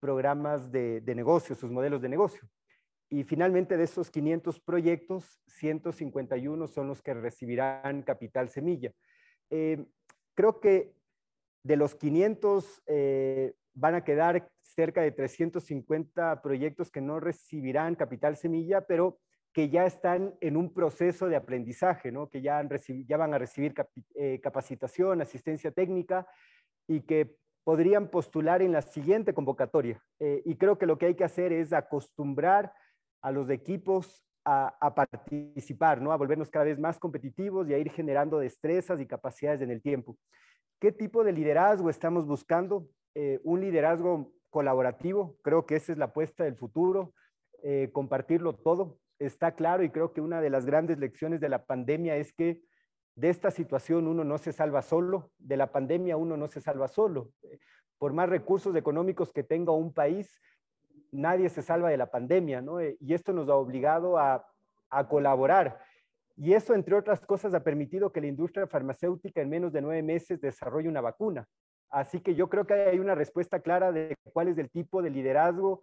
programas 0.00 0.72
de, 0.72 1.02
negocio, 1.14 1.54
sus 1.54 1.70
modelos 1.70 2.00
de 2.00 2.08
negocio. 2.08 2.48
Y 3.10 3.24
finalmente 3.24 3.76
de 3.76 3.84
esos 3.84 4.10
500 4.10 4.58
proyectos, 4.60 5.40
151 5.46 6.66
son 6.66 6.88
los 6.88 7.02
que 7.02 7.14
recibirán 7.14 8.02
capital 8.02 8.48
semilla. 8.48 8.92
Eh, 9.50 9.86
creo 10.34 10.60
que 10.60 10.95
de 11.66 11.76
los 11.76 11.96
500 11.96 12.82
eh, 12.86 13.54
van 13.74 13.96
a 13.96 14.04
quedar 14.04 14.48
cerca 14.62 15.02
de 15.02 15.10
350 15.10 16.40
proyectos 16.40 16.90
que 16.90 17.00
no 17.00 17.18
recibirán 17.18 17.96
capital 17.96 18.36
semilla, 18.36 18.82
pero 18.82 19.18
que 19.52 19.68
ya 19.68 19.84
están 19.84 20.34
en 20.40 20.56
un 20.56 20.72
proceso 20.72 21.28
de 21.28 21.36
aprendizaje, 21.36 22.12
¿no? 22.12 22.28
que 22.28 22.40
ya, 22.40 22.62
van 22.62 23.34
a 23.34 23.38
recibir 23.38 23.74
eh, 24.14 24.38
capacitación, 24.40 25.20
asistencia 25.20 25.72
técnica 25.72 26.26
y 26.86 27.00
que 27.00 27.36
podrían 27.64 28.10
postular 28.10 28.62
en 28.62 28.72
la 28.72 28.82
siguiente 28.82 29.34
convocatoria. 29.34 30.00
Eh, 30.20 30.42
y 30.44 30.56
creo 30.56 30.78
que 30.78 30.86
lo 30.86 30.98
que 30.98 31.06
hay 31.06 31.14
que 31.14 31.24
hacer 31.24 31.52
es 31.52 31.72
acostumbrar 31.72 32.72
a 33.22 33.32
los 33.32 33.50
equipos 33.50 34.22
a, 34.44 34.94
participar, 34.94 36.00
¿no? 36.00 36.12
a 36.12 36.16
volvernos 36.16 36.50
cada 36.50 36.66
vez 36.66 36.78
más 36.78 37.00
competitivos 37.00 37.68
y 37.68 37.74
a 37.74 37.78
ir 37.78 37.90
generando 37.90 38.38
destrezas 38.38 39.00
y 39.00 39.06
capacidades 39.06 39.60
en 39.62 39.72
el 39.72 39.82
tiempo. 39.82 40.16
¿Qué 40.78 40.92
tipo 40.92 41.24
de 41.24 41.32
liderazgo 41.32 41.90
estamos 41.90 42.26
buscando? 42.26 42.88
Eh, 43.14 43.40
un 43.44 43.60
liderazgo 43.60 44.32
colaborativo, 44.50 45.36
creo 45.42 45.66
que 45.66 45.76
esa 45.76 45.92
es 45.92 45.98
la 45.98 46.06
apuesta 46.06 46.44
del 46.44 46.56
futuro, 46.56 47.14
eh, 47.62 47.90
compartirlo 47.92 48.54
todo, 48.54 48.98
está 49.18 49.54
claro 49.54 49.82
y 49.82 49.90
creo 49.90 50.12
que 50.12 50.20
una 50.20 50.40
de 50.40 50.50
las 50.50 50.66
grandes 50.66 50.98
lecciones 50.98 51.40
de 51.40 51.48
la 51.48 51.64
pandemia 51.64 52.16
es 52.16 52.32
que 52.32 52.62
de 53.14 53.30
esta 53.30 53.50
situación 53.50 54.06
uno 54.06 54.24
no 54.24 54.36
se 54.36 54.52
salva 54.52 54.82
solo, 54.82 55.30
de 55.38 55.56
la 55.56 55.72
pandemia 55.72 56.18
uno 56.18 56.36
no 56.36 56.48
se 56.48 56.60
salva 56.60 56.88
solo. 56.88 57.32
Por 57.98 58.12
más 58.12 58.28
recursos 58.28 58.76
económicos 58.76 59.32
que 59.32 59.42
tenga 59.42 59.72
un 59.72 59.94
país, 59.94 60.40
nadie 61.10 61.48
se 61.48 61.62
salva 61.62 61.88
de 61.88 61.96
la 61.96 62.10
pandemia, 62.10 62.60
¿no? 62.60 62.80
Eh, 62.80 62.98
y 63.00 63.14
esto 63.14 63.32
nos 63.32 63.48
ha 63.48 63.54
obligado 63.54 64.18
a, 64.18 64.46
colaborar. 65.08 65.78
Y 66.36 66.52
eso, 66.52 66.74
entre 66.74 66.94
otras 66.94 67.20
cosas, 67.20 67.54
ha 67.54 67.62
permitido 67.62 68.12
que 68.12 68.20
la 68.20 68.26
industria 68.26 68.66
farmacéutica 68.66 69.40
en 69.40 69.48
menos 69.48 69.72
de 69.72 69.80
nueve 69.80 70.02
meses 70.02 70.40
desarrolle 70.40 70.88
una 70.88 71.00
vacuna. 71.00 71.48
Así 71.90 72.20
que 72.20 72.34
yo 72.34 72.48
creo 72.48 72.66
que 72.66 72.74
hay 72.74 72.98
una 72.98 73.14
respuesta 73.14 73.60
clara 73.60 73.92
de 73.92 74.16
cuál 74.32 74.48
es 74.48 74.58
el 74.58 74.70
tipo 74.70 75.02
de 75.02 75.10
liderazgo 75.10 75.82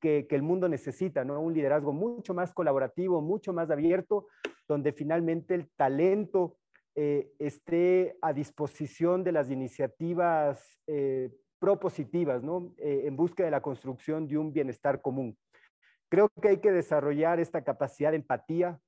que, 0.00 0.26
el 0.30 0.42
mundo 0.42 0.68
necesita, 0.68 1.24
¿no? 1.24 1.40
Un 1.40 1.54
liderazgo 1.54 1.92
mucho 1.92 2.34
más 2.34 2.52
colaborativo, 2.52 3.22
mucho 3.22 3.52
más 3.52 3.70
abierto, 3.70 4.26
donde 4.68 4.92
finalmente 4.92 5.54
el 5.54 5.70
talento 5.76 6.58
eh, 6.94 7.32
esté 7.38 8.16
a 8.20 8.32
disposición 8.32 9.24
de 9.24 9.32
las 9.32 9.50
iniciativas 9.50 10.78
eh, 10.86 11.30
propositivas, 11.58 12.42
¿no? 12.42 12.74
Eh, 12.76 13.04
en 13.06 13.16
busca 13.16 13.44
de 13.44 13.50
la 13.50 13.62
construcción 13.62 14.28
de 14.28 14.36
un 14.36 14.52
bienestar 14.52 15.00
común. 15.00 15.38
Creo 16.10 16.28
que 16.40 16.48
hay 16.48 16.58
que 16.58 16.70
desarrollar 16.70 17.40
esta 17.40 17.64
capacidad 17.64 18.10
de 18.10 18.16
empatía. 18.16 18.78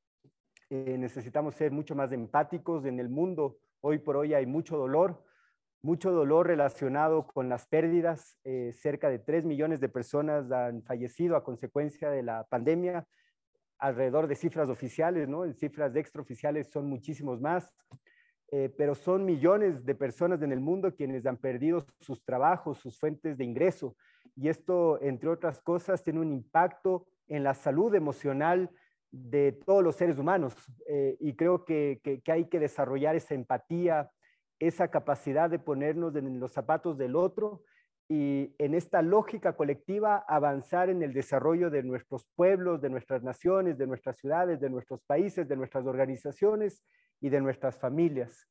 Eh, 0.69 0.97
necesitamos 0.99 1.55
ser 1.55 1.71
mucho 1.71 1.95
más 1.95 2.11
empáticos 2.11 2.85
en 2.87 2.99
el 2.99 3.09
mundo. 3.09 3.59
Hoy 3.81 3.99
por 3.99 4.17
hoy 4.17 4.35
hay 4.35 4.47
mucho 4.47 4.77
dolor, 4.77 5.23
mucho 5.81 6.11
dolor 6.11 6.49
relacionado 6.49 7.29
con 7.29 7.49
las 7.49 7.67
pérdidas. 7.67 8.37
Eh, 8.43 8.73
cerca 8.73 9.09
de 9.09 9.21
3 9.21 9.45
millones 9.45 9.81
de 9.81 9.89
personas 9.89 10.51
han 10.51 10.83
fallecido 10.83 11.37
a 11.37 11.45
consecuencia 11.45 12.11
de 12.11 12.25
la 12.25 12.45
pandemia, 12.49 13.07
alrededor 13.79 14.27
de 14.27 14.35
cifras 14.35 14.69
oficiales, 14.69 15.29
¿no? 15.29 15.45
En 15.45 15.55
cifras 15.55 15.95
extraoficiales 15.95 16.69
son 16.69 16.89
muchísimos 16.89 17.41
más. 17.41 17.73
Eh, 18.53 18.73
pero 18.77 18.95
son 18.95 19.25
millones 19.25 19.85
de 19.85 19.95
personas 19.95 20.41
en 20.43 20.53
el 20.53 20.61
mundo 20.61 20.95
quienes 20.95 21.27
han 21.27 21.37
perdido 21.37 21.85
sus 22.01 22.25
trabajos, 22.25 22.79
sus 22.79 22.99
fuentes 22.99 23.39
de 23.39 23.45
ingreso. 23.45 23.97
Y 24.37 24.49
esto, 24.49 25.01
entre 25.01 25.29
otras 25.29 25.61
cosas, 25.61 26.03
tiene 26.03 26.21
un 26.21 26.33
impacto 26.33 27.07
en 27.29 27.43
la 27.43 27.55
salud 27.55 27.95
emocional 27.95 28.71
de 29.11 29.53
todos 29.53 29.83
los 29.83 29.97
seres 29.97 30.19
humanos. 30.19 30.55
Eh, 30.89 31.17
y 31.21 31.35
creo 31.35 31.65
que, 31.65 32.01
que, 32.03 32.33
hay 32.33 32.47
que 32.47 32.59
desarrollar 32.59 33.17
esa 33.17 33.35
empatía, 33.35 34.11
esa 34.59 34.89
capacidad 34.89 35.51
de 35.51 35.59
ponernos 35.59 36.15
en 36.17 36.41
los 36.41 36.53
zapatos 36.53 36.97
del 36.99 37.17
otro 37.17 37.63
y 38.09 38.55
en 38.59 38.75
esta 38.75 39.03
lógica 39.03 39.57
colectiva 39.57 40.25
avanzar 40.29 40.91
en 40.91 41.03
el 41.03 41.13
desarrollo 41.13 41.71
de 41.71 41.83
nuestros 41.83 42.29
pueblos, 42.37 42.81
de 42.81 42.89
nuestras 42.89 43.23
naciones, 43.23 43.79
de 43.79 43.87
nuestras 43.87 44.17
ciudades, 44.17 44.61
de 44.61 44.71
nuestros 44.71 45.03
países, 45.03 45.49
de 45.49 45.57
nuestras 45.57 45.87
organizaciones 45.87 46.85
y 47.21 47.31
de 47.31 47.41
nuestras 47.41 47.77
familias. 47.79 48.47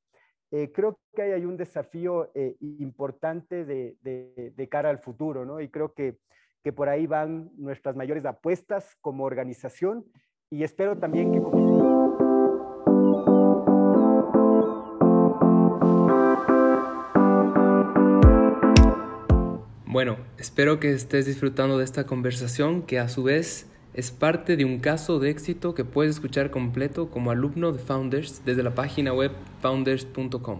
Eh, 0.52 0.72
creo 0.72 1.00
que 1.16 1.22
hay 1.22 1.46
un 1.46 1.58
desafío 1.58 2.32
eh, 2.36 2.56
importante 2.60 3.66
de, 3.66 4.68
cara 4.70 4.90
al 4.90 5.00
futuro, 5.00 5.46
¿no? 5.46 5.62
Y 5.62 5.70
creo 5.70 5.94
que, 5.94 6.18
que 6.64 6.74
por 6.74 6.90
ahí 6.90 7.08
van 7.08 7.50
nuestras 7.56 7.96
mayores 7.96 8.26
apuestas 8.26 8.96
como 9.02 9.24
organización 9.24 10.06
y 10.52 10.64
espero 10.64 10.98
también 10.98 11.32
que 11.32 11.40
Bueno, 19.86 20.18
espero 20.38 20.80
que 20.80 20.92
estés 20.92 21.26
disfrutando 21.26 21.78
de 21.78 21.86
esta 21.86 22.06
conversación 22.06 22.82
que 22.82 23.00
a 23.00 23.08
su 23.08 23.24
vez 23.24 23.68
es 23.94 24.12
parte 24.12 24.58
de 24.58 24.66
un 24.66 24.80
caso 24.80 25.20
de 25.20 25.30
éxito 25.30 25.74
que 25.74 25.86
puedes 25.86 26.16
escuchar 26.16 26.52
completo 26.52 27.10
como 27.10 27.32
alumno 27.32 27.72
de 27.72 27.80
Founders 27.80 28.44
desde 28.46 28.62
la 28.62 28.76
página 28.76 29.14
web 29.14 29.32
founders.com. 29.62 30.60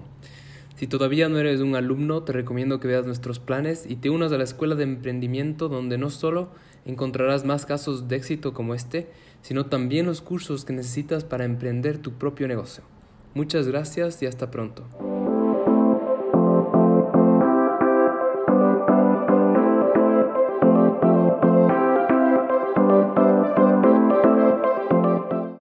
Si 0.78 0.88
todavía 0.88 1.30
no 1.30 1.38
eres 1.38 1.62
un 1.62 1.76
alumno, 1.76 2.24
te 2.24 2.32
recomiendo 2.32 2.80
que 2.80 2.88
veas 2.88 3.06
nuestros 3.06 3.40
planes 3.40 3.86
y 3.88 3.98
te 3.98 4.10
unas 4.10 4.32
a 4.32 4.38
la 4.38 4.46
escuela 4.46 4.76
de 4.76 4.84
emprendimiento 4.84 5.70
donde 5.70 5.98
no 5.98 6.10
solo 6.10 6.50
encontrarás 6.86 7.46
más 7.46 7.66
casos 7.66 8.08
de 8.08 8.16
éxito 8.16 8.54
como 8.54 8.74
este, 8.74 9.10
sino 9.46 9.68
también 9.68 10.08
los 10.08 10.22
cursos 10.24 10.66
que 10.66 10.74
necesitas 10.74 11.24
para 11.24 11.46
emprender 11.46 12.00
tu 12.00 12.14
propio 12.14 12.48
negocio. 12.48 12.84
Muchas 13.36 13.68
gracias 13.68 14.20
y 14.24 14.26
hasta 14.26 14.50
pronto. 14.50 14.88